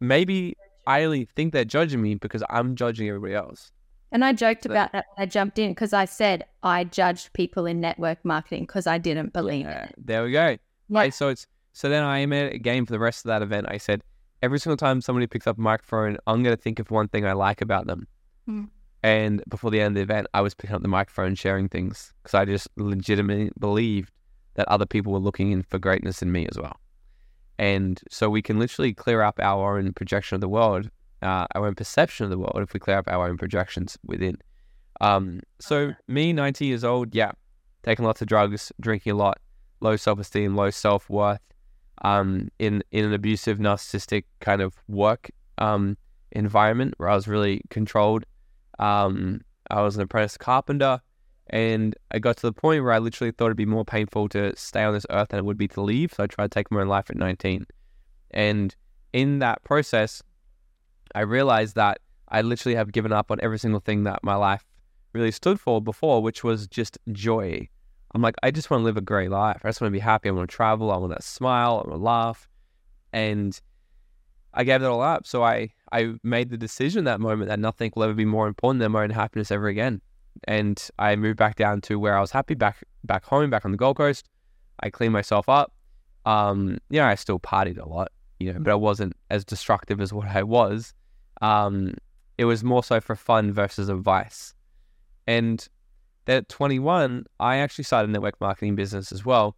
[0.00, 3.70] maybe I only think they're judging me because I'm judging everybody else.
[4.12, 7.32] And I joked But- about that when I jumped in because I said I judged
[7.32, 9.94] people in network marketing because I didn't believe Yeah, it.
[9.98, 10.48] there we go.
[10.50, 10.56] Yeah.
[10.88, 13.42] Right, so it's so then I made it a game for the rest of that
[13.42, 13.66] event.
[13.68, 14.02] I said
[14.42, 17.32] every single time somebody picks up a microphone, I'm gonna think of one thing I
[17.32, 18.06] like about them.
[18.46, 18.64] Hmm.
[19.04, 22.14] And before the end of the event, I was picking up the microphone, sharing things
[22.22, 24.10] because I just legitimately believed
[24.54, 26.80] that other people were looking in for greatness in me as well.
[27.58, 30.88] And so we can literally clear up our own projection of the world,
[31.20, 34.38] uh, our own perception of the world, if we clear up our own projections within.
[35.02, 37.32] Um, so me, 19 years old, yeah,
[37.82, 39.38] taking lots of drugs, drinking a lot,
[39.80, 41.42] low self esteem, low self worth,
[42.00, 45.98] um, in in an abusive, narcissistic kind of work um,
[46.32, 48.24] environment where I was really controlled.
[48.78, 51.00] Um, I was an apprentice carpenter,
[51.48, 54.54] and I got to the point where I literally thought it'd be more painful to
[54.56, 56.12] stay on this earth than it would be to leave.
[56.14, 57.66] So I tried to take my own life at 19,
[58.30, 58.74] and
[59.12, 60.22] in that process,
[61.14, 64.64] I realized that I literally have given up on every single thing that my life
[65.12, 67.68] really stood for before, which was just joy.
[68.14, 69.60] I'm like, I just want to live a great life.
[69.64, 70.28] I just want to be happy.
[70.28, 70.90] I want to travel.
[70.90, 71.82] I want to smile.
[71.84, 72.48] I want to laugh.
[73.12, 73.60] And
[74.52, 75.26] I gave that all up.
[75.26, 78.80] So I, I made the decision that moment that nothing will ever be more important
[78.80, 80.00] than my own happiness ever again.
[80.48, 83.70] And I moved back down to where I was happy, back back home, back on
[83.70, 84.28] the Gold Coast.
[84.80, 85.72] I cleaned myself up.
[86.26, 90.12] Um, yeah, I still partied a lot, you know, but I wasn't as destructive as
[90.12, 90.92] what I was.
[91.40, 91.94] Um,
[92.38, 94.52] it was more so for fun versus a vice.
[95.28, 95.66] And
[96.24, 99.54] then at 21, I actually started a network marketing business as well.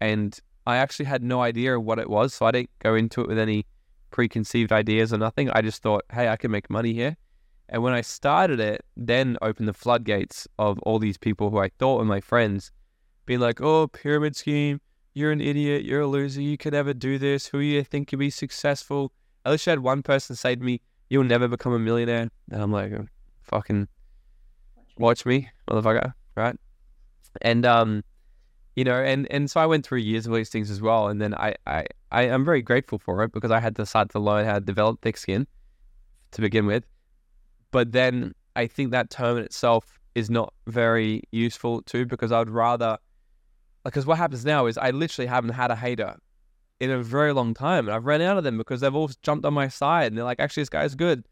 [0.00, 2.32] And I actually had no idea what it was.
[2.32, 3.66] So I didn't go into it with any
[4.14, 5.50] preconceived ideas or nothing.
[5.50, 7.16] I just thought, hey, I can make money here.
[7.68, 11.70] And when I started it, then opened the floodgates of all these people who I
[11.80, 12.70] thought were my friends
[13.26, 14.80] being like, oh, pyramid scheme,
[15.14, 18.20] you're an idiot, you're a loser, you can never do this, who you think can
[18.20, 19.12] be successful.
[19.44, 22.30] At least I had one person say to me, you'll never become a millionaire.
[22.52, 23.06] And I'm like, "Oh,
[23.42, 23.88] fucking
[24.96, 26.56] watch me, motherfucker, right?
[27.42, 28.04] And um,
[28.76, 31.20] you know, and and so I went through years of these things as well, and
[31.20, 34.18] then I I I am very grateful for it because I had to start to
[34.18, 35.46] learn how to develop thick skin
[36.32, 36.84] to begin with,
[37.70, 38.32] but then mm.
[38.56, 42.98] I think that term in itself is not very useful too because I'd rather
[43.84, 46.16] because what happens now is I literally haven't had a hater
[46.80, 49.44] in a very long time, and I've ran out of them because they've all jumped
[49.44, 51.24] on my side, and they're like, actually, this guy's good.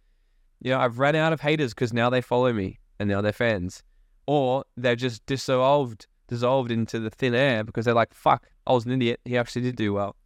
[0.60, 3.32] You know, I've ran out of haters because now they follow me and now they're
[3.32, 3.82] fans,
[4.26, 8.86] or they're just dissolved, dissolved into the thin air because they're like, fuck, I was
[8.86, 9.20] an idiot.
[9.24, 10.16] He actually did do well.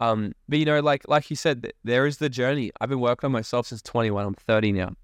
[0.00, 2.72] Um, but you know, like like you said, there is the journey.
[2.80, 4.26] I've been working on myself since 21.
[4.26, 4.94] I'm 30 now.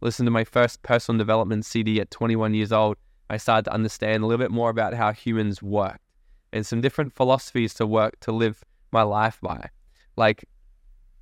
[0.00, 2.96] Listen to my first personal development CD at 21 years old.
[3.28, 6.00] I started to understand a little bit more about how humans work
[6.52, 9.68] and some different philosophies to work to live my life by.
[10.16, 10.44] Like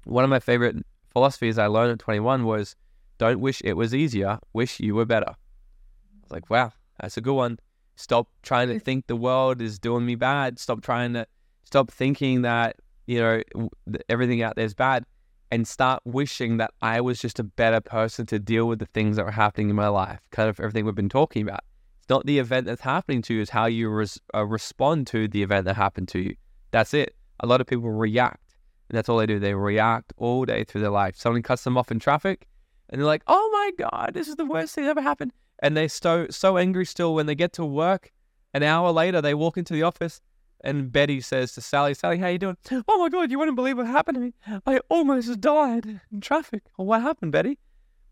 [0.05, 0.77] one of my favorite
[1.09, 2.77] philosophies I learned at 21 was
[3.17, 5.31] don't wish it was easier, wish you were better.
[5.31, 7.59] I was like, wow, that's a good one.
[7.97, 10.59] Stop trying to think the world is doing me bad.
[10.59, 11.27] Stop trying to
[11.65, 12.77] stop thinking that
[13.07, 13.71] you know,
[14.09, 15.05] everything out there is bad
[15.51, 19.17] and start wishing that I was just a better person to deal with the things
[19.17, 21.61] that were happening in my life, kind of everything we've been talking about.
[21.99, 25.29] It's not the event that's happening to you, it's how you res- uh, respond to
[25.29, 26.35] the event that happened to you.
[26.73, 27.15] That's it.
[27.41, 28.57] A lot of people react,
[28.89, 29.39] and that's all they do.
[29.39, 31.17] They react all day through their life.
[31.17, 32.49] Someone cuts them off in traffic,
[32.91, 35.33] and they're like, oh my God, this is the worst thing that ever happened.
[35.61, 38.13] And they're so, so angry still when they get to work.
[38.53, 40.21] An hour later, they walk into the office
[40.63, 42.57] and Betty says to Sally, Sally, how you doing?
[42.89, 44.33] Oh my God, you wouldn't believe what happened to me.
[44.67, 46.65] I almost died in traffic.
[46.77, 47.59] Well, what happened, Betty?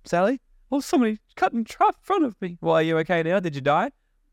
[0.05, 0.41] Sally?
[0.71, 1.67] Oh, somebody cut in in
[2.01, 2.59] front of me.
[2.61, 3.41] Well, are you okay now?
[3.41, 3.91] Did you die?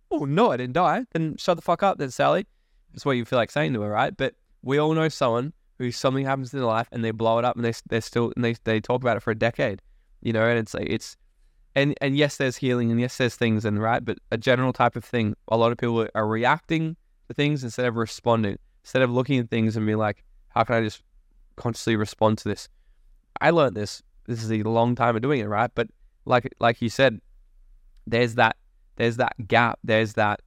[0.10, 1.06] Oh, no, I didn't die.
[1.14, 2.46] Then shut the fuck up then, Sally.
[2.92, 4.16] That's what you feel like saying to her, right?
[4.16, 7.46] But we all know someone who something happens in their life and they blow it
[7.46, 9.82] up and they, they're still, and they, they talk about it for a decade,
[10.22, 11.16] you know, and it's like, it's,
[11.76, 14.96] and, and yes, there's healing and yes, there's things and right, but a general type
[14.96, 16.96] of thing, a lot of people are reacting
[17.28, 20.76] to things instead of responding, instead of looking at things and being like, how can
[20.76, 21.02] I just
[21.56, 22.68] consciously respond to this?
[23.40, 24.04] I learned this.
[24.28, 25.72] This is a long time of doing it, right?
[25.74, 25.88] But
[26.26, 27.20] like like you said,
[28.06, 28.58] there's that
[28.98, 29.80] there's that gap.
[29.84, 30.42] There's that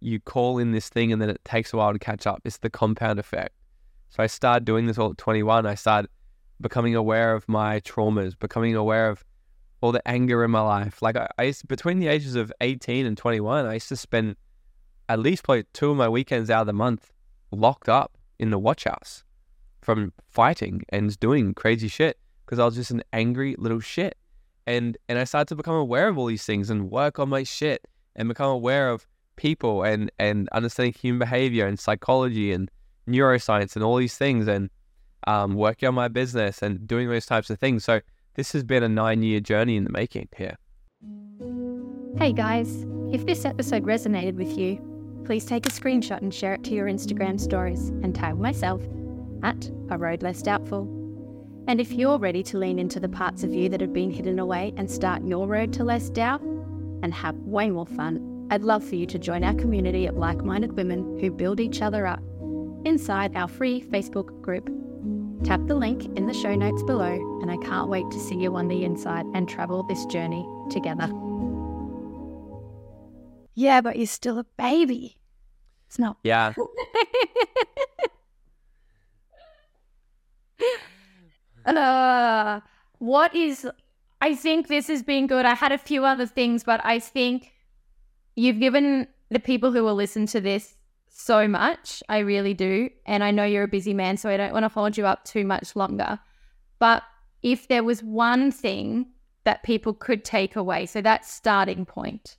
[0.00, 2.42] you call in this thing and then it takes a while to catch up.
[2.44, 3.54] It's the compound effect.
[4.10, 5.66] So I started doing this all at 21.
[5.66, 6.10] I started
[6.60, 9.24] becoming aware of my traumas, becoming aware of
[9.80, 11.02] all the anger in my life.
[11.02, 14.36] Like I, I used, between the ages of 18 and 21, I used to spend
[15.08, 17.12] at least probably two of my weekends out of the month
[17.50, 19.24] locked up in the watch house
[19.80, 24.16] from fighting and doing crazy shit because I was just an angry little shit.
[24.66, 27.44] And and I started to become aware of all these things and work on my
[27.44, 29.06] shit and become aware of
[29.36, 32.68] people and and understanding human behavior and psychology and
[33.06, 34.70] neuroscience and all these things and
[35.28, 37.84] um, working on my business and doing those types of things.
[37.84, 38.00] So
[38.36, 40.56] this has been a nine year journey in the making here.
[42.18, 44.80] Hey guys, if this episode resonated with you
[45.26, 48.80] please take a screenshot and share it to your Instagram stories and tag myself
[49.42, 50.84] at A Road Less Doubtful.
[51.66, 54.38] And if you're ready to lean into the parts of you that have been hidden
[54.38, 56.40] away and start your road to less doubt
[57.02, 60.44] and have way more fun, I'd love for you to join our community of like
[60.44, 62.22] minded women who build each other up
[62.84, 64.70] inside our free Facebook group.
[65.46, 68.56] Tap the link in the show notes below, and I can't wait to see you
[68.56, 71.08] on the inside and travel this journey together.
[73.54, 75.18] Yeah, but you're still a baby.
[75.86, 76.16] It's not.
[76.24, 76.52] Yeah.
[81.64, 82.58] uh,
[82.98, 83.68] what is.
[84.20, 85.44] I think this has been good.
[85.44, 87.52] I had a few other things, but I think
[88.34, 90.75] you've given the people who will listen to this
[91.16, 92.02] so much.
[92.08, 92.90] I really do.
[93.06, 95.24] And I know you're a busy man, so I don't want to hold you up
[95.24, 96.18] too much longer.
[96.78, 97.02] But
[97.42, 99.06] if there was one thing
[99.44, 102.36] that people could take away, so that starting point,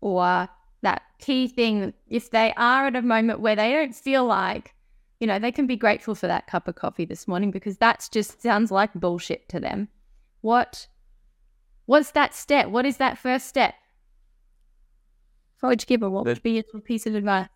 [0.00, 0.48] or
[0.82, 4.74] that key thing, if they are at a moment where they don't feel like,
[5.18, 8.08] you know, they can be grateful for that cup of coffee this morning because that's
[8.08, 9.88] just sounds like bullshit to them.
[10.40, 10.86] What
[11.86, 12.68] what's that step?
[12.68, 13.74] What is that first step?
[15.58, 16.08] What would you give her?
[16.08, 17.48] What would be your piece of advice?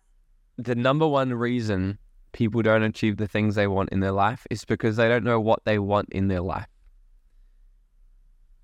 [0.57, 1.97] The number one reason
[2.31, 5.39] people don't achieve the things they want in their life is because they don't know
[5.39, 6.67] what they want in their life.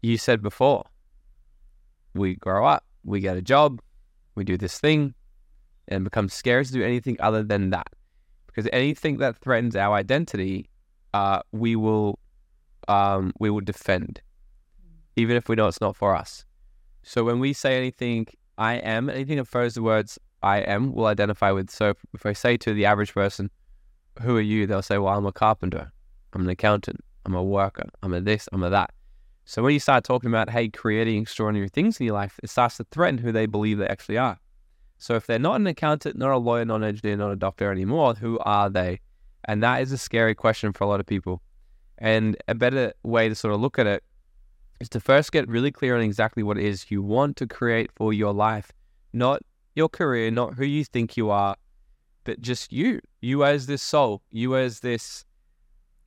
[0.02, 0.86] You said before,
[2.14, 3.82] we grow up, we get a job,
[4.36, 5.14] we do this thing,
[5.88, 7.88] and become scared to do anything other than that.
[8.48, 10.70] Because anything that threatens our identity,
[11.14, 12.20] uh, we will
[12.88, 14.22] um, we will defend,
[15.16, 16.46] even if we know it's not for us.
[17.04, 18.28] So when we say anything,
[18.58, 21.70] I am, anything that throws the words I am, we'll identify with.
[21.70, 23.50] So if I say to the average person,
[24.22, 24.68] who are you?
[24.68, 25.92] They'll say, well, I'm a carpenter.
[26.34, 27.04] I'm an accountant.
[27.26, 27.90] I'm a worker.
[28.04, 28.50] I'm a this.
[28.52, 28.92] I'm a that.
[29.46, 32.78] So when you start talking about, hey, creating extraordinary things in your life, it starts
[32.78, 34.40] to threaten who they believe they actually are.
[34.98, 37.72] So if they're not an accountant, not a lawyer, not an engineer, not a doctor
[37.72, 39.02] anymore, who are they?
[39.46, 41.42] And that is a scary question for a lot of people.
[41.98, 44.04] And a better way to sort of look at it
[44.80, 47.92] is to first get really clear on exactly what it is you want to create
[47.96, 48.72] for your life,
[49.14, 49.42] not
[49.76, 51.56] your career, not who you think you are,
[52.24, 55.26] but just you, you as this soul, you as this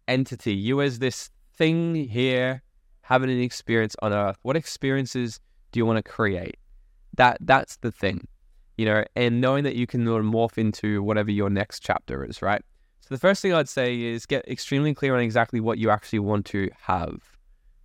[0.07, 2.63] entity, you as this thing here
[3.03, 4.39] having an experience on earth.
[4.43, 5.41] What experiences
[5.73, 6.57] do you want to create?
[7.17, 8.27] That that's the thing,
[8.77, 12.63] you know, and knowing that you can morph into whatever your next chapter is, right?
[13.01, 16.21] So the first thing I'd say is get extremely clear on exactly what you actually
[16.21, 17.21] want to have.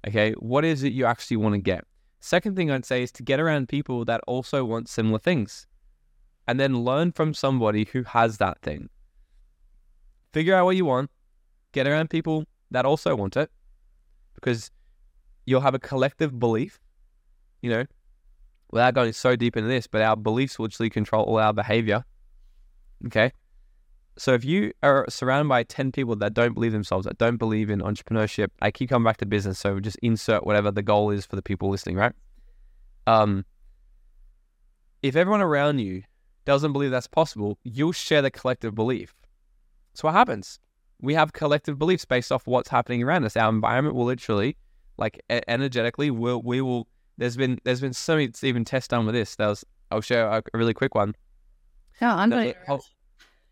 [0.07, 1.84] Okay, what is it you actually want to get?
[2.21, 5.67] Second thing I'd say is to get around people that also want similar things
[6.49, 8.89] and then learn from somebody who has that thing.
[10.33, 11.11] Figure out what you want,
[11.73, 13.51] get around people that also want it
[14.33, 14.71] because
[15.45, 16.79] you'll have a collective belief,
[17.61, 17.85] you know,
[18.71, 22.03] without going so deep into this, but our beliefs will actually control all our behavior.
[23.05, 23.31] Okay.
[24.17, 27.69] So if you are surrounded by 10 people that don't believe themselves, that don't believe
[27.69, 29.59] in entrepreneurship, I keep coming back to business.
[29.59, 32.13] So just insert whatever the goal is for the people listening, right?
[33.05, 33.45] Um,
[35.03, 36.01] if everyone around you
[36.49, 39.13] doesn't believe that's possible, you'll share the collective belief.
[39.93, 40.57] So what happens?
[40.99, 43.37] We have collective beliefs based off what's happening around us.
[43.37, 44.57] Our environment will literally,
[44.97, 46.87] like energetically, will we will.
[47.19, 49.35] There's been there's been so many even tests done with this.
[49.35, 51.13] There was I'll share a, really quick one.
[52.01, 52.83] Yeah, I'm there, was whole,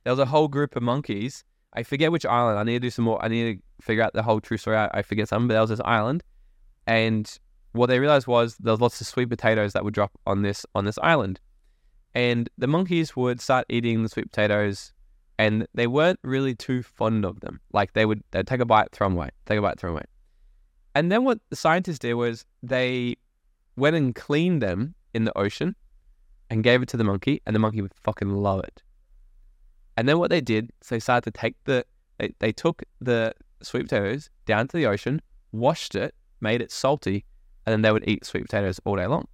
[0.03, 1.43] there was a whole group of monkeys.
[1.73, 2.57] I forget which island.
[2.57, 3.23] I need to do some more.
[3.23, 4.77] I need to figure out the whole true story.
[4.77, 6.23] I, I forget some, but there was this island,
[6.87, 7.31] and
[7.73, 10.65] what they realized was there was lots of sweet potatoes that would drop on this
[10.73, 11.39] on this island
[12.13, 14.93] and the monkeys would start eating the sweet potatoes
[15.39, 17.59] and they weren't really too fond of them.
[17.71, 19.97] Like they would they'd take a bite, throw them away, take a bite, throw them
[19.97, 20.05] away.
[20.95, 23.17] And then what the scientists did was they
[23.75, 25.75] went and cleaned them in the ocean
[26.49, 28.81] and gave it to the monkey, and the monkey would fucking love it.
[29.95, 31.85] And then what they did, they started to take the
[32.17, 37.25] they, they took the sweet potatoes down to the ocean, washed it, made it salty,
[37.65, 39.27] and then they would eat sweet potatoes all day long.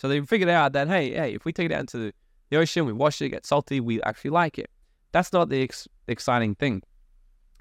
[0.00, 2.10] So they figured out that hey, hey, if we take it out into
[2.48, 4.70] the ocean, we wash it, gets salty, we actually like it.
[5.12, 6.82] That's not the ex- exciting thing.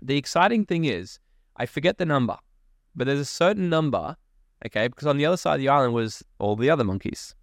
[0.01, 1.19] The exciting thing is,
[1.57, 2.37] I forget the number,
[2.95, 4.15] but there's a certain number,
[4.65, 7.35] okay, because on the other side of the island was all the other monkeys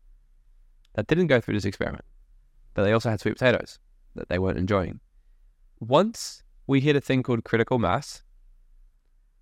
[0.95, 2.07] that didn't go through this experiment,
[2.73, 3.79] but they also had sweet potatoes
[4.15, 5.01] that they weren't enjoying.
[5.79, 8.23] Once we hit a thing called critical mass,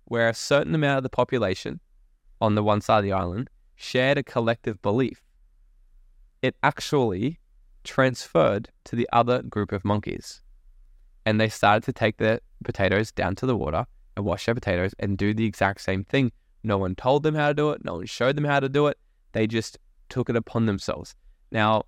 [0.03, 1.79] where a certain amount of the population
[2.41, 5.21] on the one side of the island shared a collective belief
[6.45, 7.39] it actually
[7.83, 10.41] transferred to the other group of monkeys.
[11.25, 13.85] And they started to take their potatoes down to the water
[14.15, 16.31] and wash their potatoes and do the exact same thing.
[16.63, 18.87] No one told them how to do it, no one showed them how to do
[18.87, 18.97] it.
[19.33, 19.77] They just
[20.09, 21.15] took it upon themselves.
[21.51, 21.83] Now,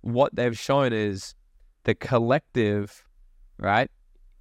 [0.00, 1.34] what they've shown is
[1.84, 3.04] the collective,
[3.58, 3.90] right?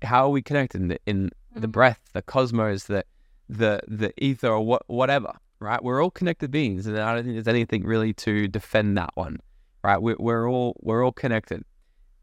[0.02, 1.72] How are we connected in, the, in the mm-hmm.
[1.72, 3.06] breath, the cosmos, the
[3.50, 5.82] the the ether, or what, whatever, right?
[5.82, 9.38] We're all connected beings, and I don't think there's anything really to defend that one,
[9.84, 10.02] right?
[10.02, 11.64] We're, we're all we're all connected,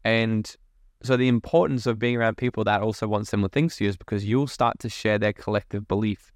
[0.03, 0.55] and
[1.01, 3.97] so the importance of being around people that also want similar things to you is
[3.97, 6.31] because you'll start to share their collective belief.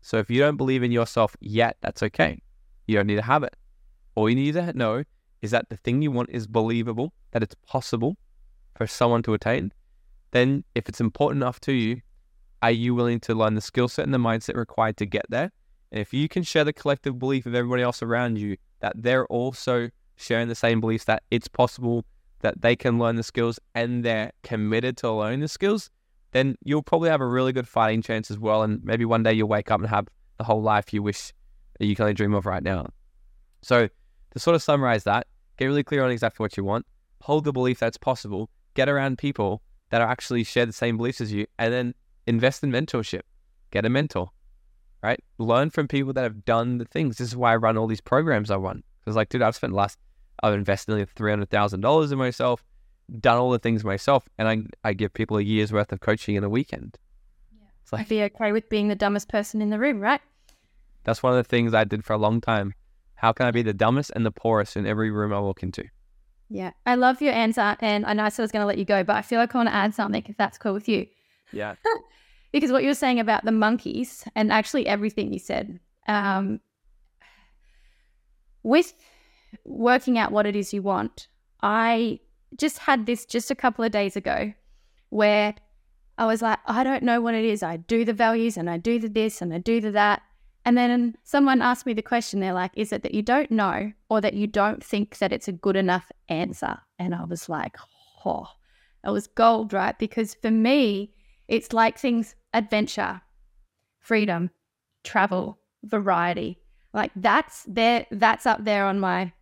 [0.00, 2.40] So if you don't believe in yourself yet, that's okay.
[2.86, 3.54] You don't need to have it.
[4.14, 5.04] All you need to know
[5.42, 8.16] is that the thing you want is believable, that it's possible
[8.74, 9.72] for someone to attain.
[10.30, 12.00] Then, if it's important enough to you,
[12.62, 15.52] are you willing to learn the skill set and the mindset required to get there?
[15.96, 19.24] And if you can share the collective belief of everybody else around you that they're
[19.28, 22.04] also sharing the same beliefs that it's possible
[22.40, 25.88] that they can learn the skills and they're committed to learning the skills,
[26.32, 28.62] then you'll probably have a really good fighting chance as well.
[28.62, 31.32] And maybe one day you'll wake up and have the whole life you wish
[31.80, 32.88] you can only dream of right now.
[33.62, 33.88] So
[34.32, 35.26] to sort of summarize that,
[35.56, 36.84] get really clear on exactly what you want,
[37.22, 41.22] hold the belief that's possible, get around people that are actually share the same beliefs
[41.22, 41.94] as you, and then
[42.26, 43.22] invest in mentorship.
[43.70, 44.28] Get a mentor
[45.02, 45.20] right?
[45.38, 47.18] Learn from people that have done the things.
[47.18, 48.82] This is why I run all these programs I run.
[49.00, 49.98] Because, like, dude, I've spent the last,
[50.42, 52.64] I've invested nearly $300,000 in myself,
[53.20, 56.34] done all the things myself, and I, I give people a year's worth of coaching
[56.34, 56.98] in a weekend.
[57.52, 57.66] Yeah.
[57.82, 60.20] It's like, I'd be okay with being the dumbest person in the room, right?
[61.04, 62.74] That's one of the things I did for a long time.
[63.14, 65.84] How can I be the dumbest and the poorest in every room I walk into?
[66.48, 68.78] Yeah, I love your answer, and I know I said I was going to let
[68.78, 70.88] you go, but I feel like I want to add something if that's cool with
[70.88, 71.06] you.
[71.52, 71.74] Yeah.
[72.56, 75.78] because what you were saying about the monkeys and actually everything you said
[76.08, 76.58] um,
[78.62, 78.94] with
[79.66, 81.28] working out what it is you want
[81.62, 82.18] i
[82.56, 84.54] just had this just a couple of days ago
[85.10, 85.54] where
[86.16, 87.62] i was like i don't know what it is.
[87.62, 90.22] I do the values and i do the this and i do the that.
[90.64, 93.92] And then someone asked me the question they're like is it that you don't know
[94.08, 96.78] or that you don't think that it's a good enough answer?
[96.98, 97.76] And i was like
[98.24, 98.46] oh
[99.04, 99.98] it was gold right?
[99.98, 101.12] Because for me
[101.48, 103.20] it's like things adventure,
[103.98, 104.50] freedom,
[105.04, 106.58] travel, variety.
[106.92, 109.32] Like that's there that's up there on my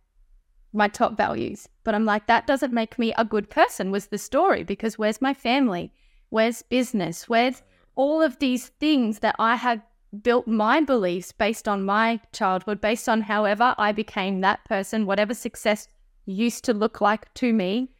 [0.73, 1.69] my top values.
[1.83, 5.21] But I'm like, that doesn't make me a good person, was the story, because where's
[5.21, 5.93] my family?
[6.29, 7.29] Where's business?
[7.29, 7.63] Where's
[7.95, 9.81] all of these things that I had
[10.21, 15.33] built my beliefs based on my childhood, based on however I became that person, whatever
[15.33, 15.87] success
[16.25, 17.91] used to look like to me,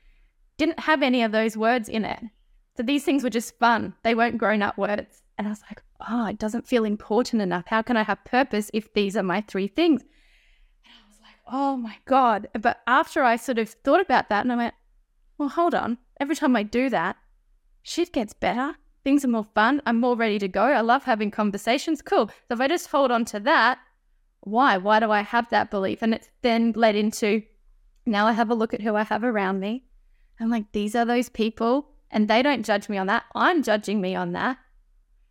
[0.57, 2.23] didn't have any of those words in it.
[2.75, 3.93] So these things were just fun.
[4.03, 5.23] They weren't grown up words.
[5.37, 7.65] And I was like, oh, it doesn't feel important enough.
[7.67, 10.01] How can I have purpose if these are my three things?
[10.01, 12.47] And I was like, oh my God.
[12.59, 14.73] But after I sort of thought about that and I went,
[15.37, 15.97] well, hold on.
[16.19, 17.17] Every time I do that,
[17.83, 18.75] shit gets better.
[19.03, 19.81] Things are more fun.
[19.85, 20.63] I'm more ready to go.
[20.63, 22.01] I love having conversations.
[22.01, 22.27] Cool.
[22.47, 23.79] So if I just hold on to that,
[24.41, 24.77] why?
[24.77, 26.01] Why do I have that belief?
[26.01, 27.43] And it's then led into
[28.05, 29.85] now I have a look at who I have around me.
[30.39, 33.25] I'm like, these are those people, and they don't judge me on that.
[33.35, 34.57] I'm judging me on that.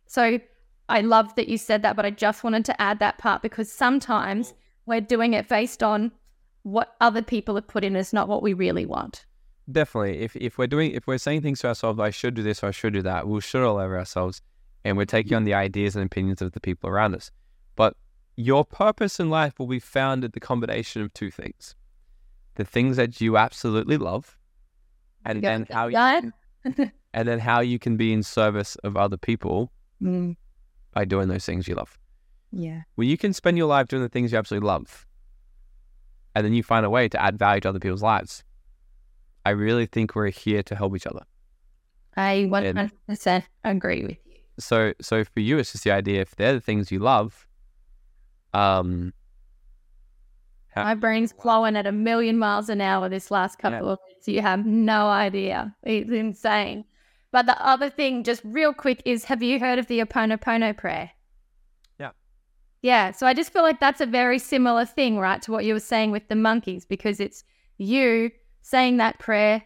[0.05, 0.39] So
[0.87, 3.71] I love that you said that, but I just wanted to add that part because
[3.71, 4.53] sometimes
[4.85, 6.11] we're doing it based on
[6.61, 9.25] what other people have put in as not what we really want.
[9.69, 10.19] Definitely.
[10.19, 12.67] If if we're doing if we're saying things to ourselves, I should do this or
[12.67, 14.43] I should do that, we'll shit all over ourselves
[14.83, 17.31] and we're taking on the ideas and opinions of the people around us.
[17.75, 17.97] But
[18.35, 21.75] your purpose in life will be found at the combination of two things.
[22.55, 24.37] The things that you absolutely love
[25.25, 26.31] and then how you
[27.13, 29.71] and then how you can be in service of other people
[30.03, 30.35] Mm,
[30.91, 31.97] by doing those things you love.
[32.51, 32.81] yeah.
[32.97, 35.05] Well, you can spend your life doing the things you absolutely love,
[36.35, 38.43] and then you find a way to add value to other people's lives,
[39.45, 41.21] I really think we're here to help each other.
[42.17, 44.35] I 100% agree with you.
[44.59, 47.47] So, so for you, it's just the idea if they're the things you love,
[48.53, 49.13] um,
[50.75, 54.27] My brain's flowing at a million miles an hour this last couple of weeks.
[54.27, 55.75] You have no idea.
[55.83, 56.85] It's insane.
[57.31, 61.11] But the other thing, just real quick, is have you heard of the Ho'oponopono prayer?
[61.99, 62.11] Yeah.
[62.81, 63.11] Yeah.
[63.11, 65.79] So I just feel like that's a very similar thing, right, to what you were
[65.79, 67.43] saying with the monkeys, because it's
[67.77, 69.63] you saying that prayer,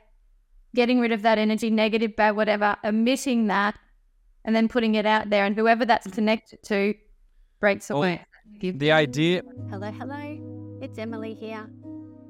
[0.76, 3.78] getting rid of that energy, negative, bad, whatever, emitting that,
[4.46, 5.46] and then putting it out there.
[5.46, 6.94] And whoever that's connected to
[7.60, 8.26] breaks Well, away.
[8.62, 9.44] the idea.
[9.70, 10.59] Hello, hello.
[10.82, 11.68] It's Emily here.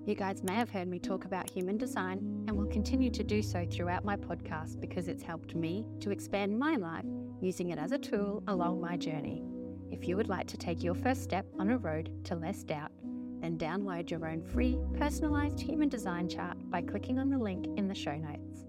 [0.08, 3.44] You guys may have heard me talk about human design and will continue to do
[3.44, 7.06] so throughout my podcast because it's helped me to expand my life
[7.42, 9.44] using it as a tool along my journey.
[9.92, 12.90] If you would like to take your first step on a road to less doubt,
[13.40, 17.88] then download your own free personalized human design chart by clicking on the link in
[17.88, 18.66] the show notes.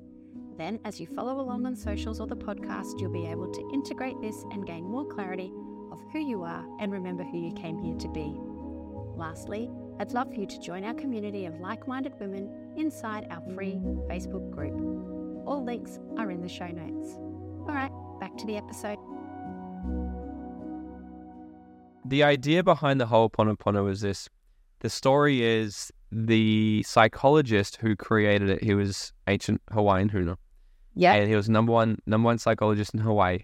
[0.59, 4.21] Then, as you follow along on socials or the podcast, you'll be able to integrate
[4.21, 5.51] this and gain more clarity
[5.91, 8.39] of who you are and remember who you came here to be.
[9.25, 12.49] Lastly, I'd love for you to join our community of like minded women
[12.79, 13.75] inside our free
[14.09, 14.73] Facebook group.
[15.47, 17.17] All links are in the show notes.
[17.69, 18.97] All right, back to the episode.
[22.07, 24.29] the idea behind the Ho'oponopono is this.
[24.81, 28.65] The story is the psychologist who created it.
[28.65, 30.37] He was ancient Hawaiian Huna,
[30.95, 31.13] Yeah.
[31.13, 33.41] and he was number one number one psychologist in Hawaii.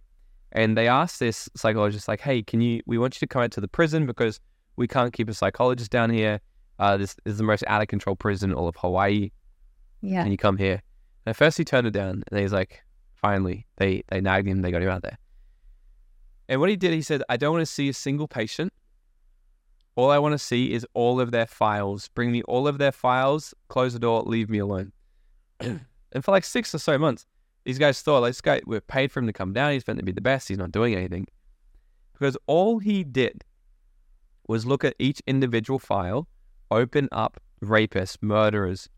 [0.52, 2.80] And they asked this psychologist, like, "Hey, can you?
[2.86, 4.40] We want you to come out to the prison because
[4.76, 6.40] we can't keep a psychologist down here.
[6.78, 9.30] Uh, this is the most out of control prison in all of Hawaii.
[10.02, 10.22] Yeah.
[10.22, 10.82] Can you come here?"
[11.24, 12.82] And at first he turned it down, and he's like,
[13.14, 14.62] "Finally, they they nagged him.
[14.62, 15.18] They got him out there."
[16.48, 18.72] And what he did, he said, I don't want to see a single patient.
[19.96, 22.08] All I want to see is all of their files.
[22.08, 24.92] Bring me all of their files, close the door, leave me alone.
[25.60, 25.80] and
[26.22, 27.26] for like six or so months,
[27.64, 29.72] these guys thought, like, this guy, we're paid for him to come down.
[29.72, 30.48] He's meant to be the best.
[30.48, 31.26] He's not doing anything.
[32.12, 33.44] Because all he did
[34.48, 36.28] was look at each individual file,
[36.70, 38.88] open up rapists, murderers,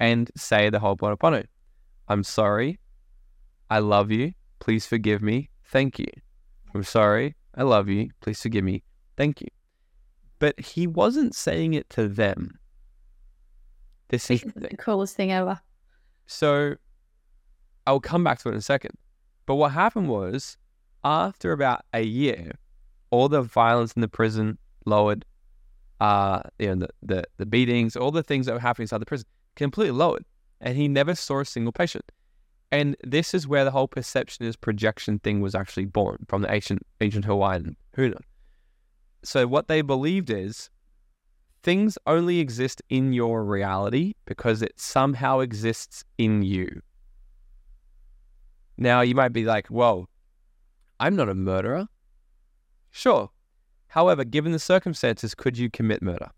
[0.00, 1.44] and say the Ho'oponopono.
[2.08, 2.78] I'm sorry.
[3.70, 4.32] I love you.
[4.60, 5.50] Please forgive me.
[5.64, 6.08] Thank you.
[6.74, 7.36] I'm sorry.
[7.54, 8.10] I love you.
[8.20, 8.82] Please forgive me.
[9.16, 9.48] Thank you.
[10.38, 12.58] But he wasn't saying it to them.
[14.08, 15.60] This is the coolest thing ever.
[16.26, 16.74] So
[17.86, 18.92] I'll come back to it in a second.
[19.46, 20.56] But what happened was,
[21.04, 22.52] after about a year,
[23.10, 25.24] all the violence in the prison lowered.
[26.00, 29.06] Uh, you know, the, the, the beatings, all the things that were happening inside the
[29.06, 30.24] prison completely lowered.
[30.60, 32.10] And he never saw a single patient.
[32.72, 36.50] And this is where the whole perception is projection thing was actually born from the
[36.50, 38.18] ancient ancient Hawaiian Huna.
[39.22, 40.70] So what they believed is
[41.62, 46.80] things only exist in your reality because it somehow exists in you.
[48.78, 50.08] Now you might be like, "Whoa,
[50.98, 51.88] I'm not a murderer."
[52.90, 53.30] Sure.
[53.92, 56.30] However, given the circumstances, could you commit murder?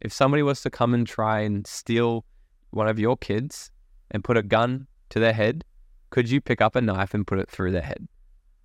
[0.00, 2.24] If somebody was to come and try and steal
[2.70, 3.70] one of your kids
[4.10, 5.62] and put a gun to their head,
[6.10, 8.08] could you pick up a knife and put it through their head?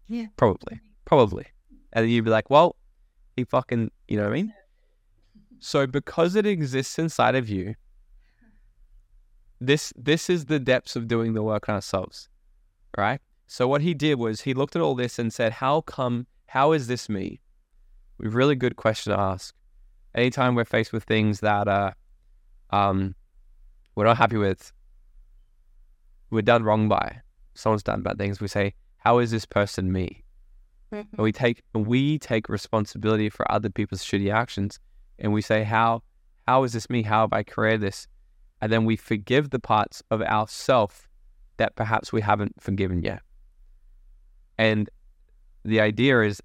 [0.08, 0.26] Yeah.
[0.36, 0.82] Probably.
[1.06, 1.46] Probably.
[1.92, 2.76] And you'd be like, well,
[3.38, 4.54] he fucking, you know what I mean?
[5.60, 7.76] So because it exists inside of you,
[9.62, 12.30] this this is the depths of doing the work on ourselves.
[12.98, 13.22] Right?
[13.46, 16.72] So what he did was he looked at all this and said, How come how
[16.72, 17.40] is this me?
[18.22, 19.54] A really good question to ask.
[20.16, 21.92] Anytime we're faced with things that uh
[22.70, 23.16] um
[23.96, 24.72] we're not happy with,
[26.30, 27.22] we're done wrong by,
[27.54, 30.24] someone's done bad things, we say, How is this person me?
[30.92, 34.80] And we take we take responsibility for other people's shitty actions
[35.20, 36.04] and we say, How
[36.48, 37.04] how is this me?
[37.04, 38.08] How have I created this?
[38.62, 41.10] And then we forgive the parts of ourself
[41.58, 43.22] that perhaps we haven't forgiven yet.
[44.58, 44.90] And
[45.64, 46.42] the idea is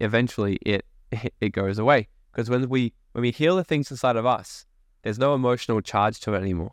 [0.00, 0.84] eventually it
[1.40, 2.08] it goes away.
[2.32, 4.66] Because when we when we heal the things inside of us,
[5.02, 6.72] there's no emotional charge to it anymore.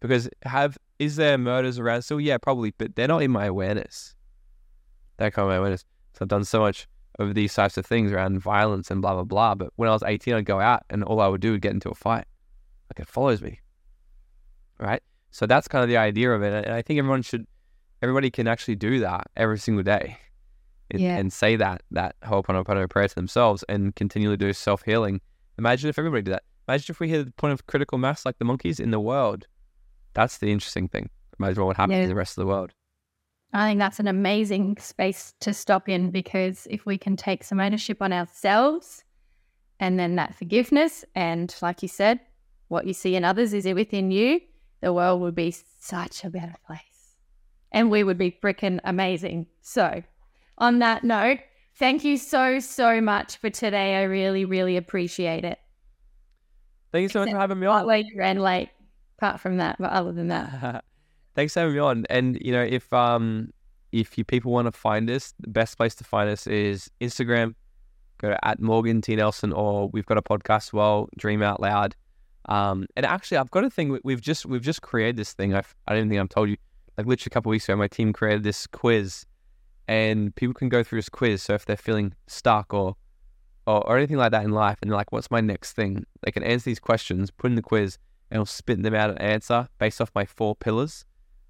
[0.00, 2.20] Because have is there murders around still?
[2.20, 4.14] Yeah, probably, but they're not in my awareness.
[5.16, 5.84] They're kind of my awareness.
[6.14, 6.86] So I've done so much
[7.18, 9.54] of these types of things around violence and blah blah blah.
[9.54, 11.72] But when I was 18, I'd go out and all I would do would get
[11.72, 12.26] into a fight.
[12.90, 13.60] Like it follows me.
[14.78, 15.02] Right?
[15.30, 16.66] So that's kind of the idea of it.
[16.66, 17.46] And I think everyone should
[18.02, 20.18] everybody can actually do that every single day.
[20.90, 21.16] And, Yeah.
[21.16, 25.20] and say that that Ho'oponopono prayer to themselves and continually do self healing.
[25.58, 26.44] Imagine if everybody did that.
[26.68, 29.46] Imagine if we hit the point of critical mass like the monkeys in the world.
[30.14, 31.10] That's the interesting thing.
[31.40, 32.02] Imagine what would happen Yeah.
[32.02, 32.72] to the rest of the world.
[33.52, 37.60] I think that's an amazing space to stop in because if we can take some
[37.60, 39.04] ownership on ourselves
[39.80, 42.20] and then that forgiveness, and like you said,
[42.68, 44.40] what you see in others is within you,
[44.80, 47.16] the world would be such a better place.
[47.72, 49.46] And we would be freaking amazing.
[49.62, 50.02] So,
[50.58, 51.38] on that note,
[51.76, 53.96] thank you so, so much for today.
[53.96, 55.58] I really, really appreciate it.
[56.92, 57.78] Thank you so much for having me on.
[57.78, 58.70] Partway you ran late,
[59.18, 60.84] apart from that, but other than that.
[61.34, 62.06] Thanks for having me on.
[62.08, 63.52] And you know, if um
[63.92, 67.54] if you people want to find us, the best place to find us is Instagram.
[68.18, 71.60] Go to at Morgan T Nelson, or we've got a podcast as well, Dream Out
[71.60, 71.94] Loud.
[72.48, 73.90] Um, and actually, I've got a thing.
[73.90, 75.54] we- We've just we've just created this thing.
[75.54, 76.56] I've, I don't think I've told you.
[76.96, 79.26] Like literally a couple weeks ago, my team created this quiz,
[79.88, 81.42] and people can go through this quiz.
[81.42, 82.96] So if they're feeling stuck or
[83.66, 86.30] or, or anything like that in life, and they're like, "What's my next thing?" They
[86.30, 87.98] can answer these questions, put in the quiz,
[88.30, 91.04] and it'll spit them out an answer based off my four pillars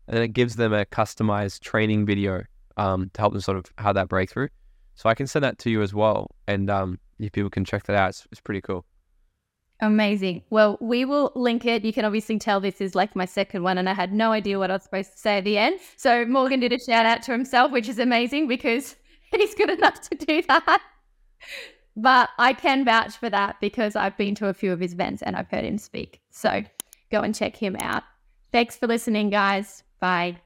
[0.07, 2.45] and then it gives them a customized training video
[2.77, 4.49] um, to help them sort of have that breakthrough.
[4.95, 7.85] So I can send that to you as well, and um, if people can check
[7.85, 8.85] that out, it's, it's pretty cool.
[9.81, 10.43] Amazing.
[10.49, 11.85] Well, we will link it.
[11.85, 14.59] You can obviously tell this is like my second one, and I had no idea
[14.59, 15.79] what I was supposed to say at the end.
[15.97, 18.97] So Morgan did a shout out to himself, which is amazing because
[19.31, 20.81] he's good enough to do that.
[21.97, 25.23] But I can vouch for that because I've been to a few of his events
[25.23, 26.21] and I've heard him speak.
[26.31, 26.63] So
[27.11, 28.03] go and check him out.
[28.53, 29.83] Thanks for listening, guys.
[30.01, 30.39] Bye.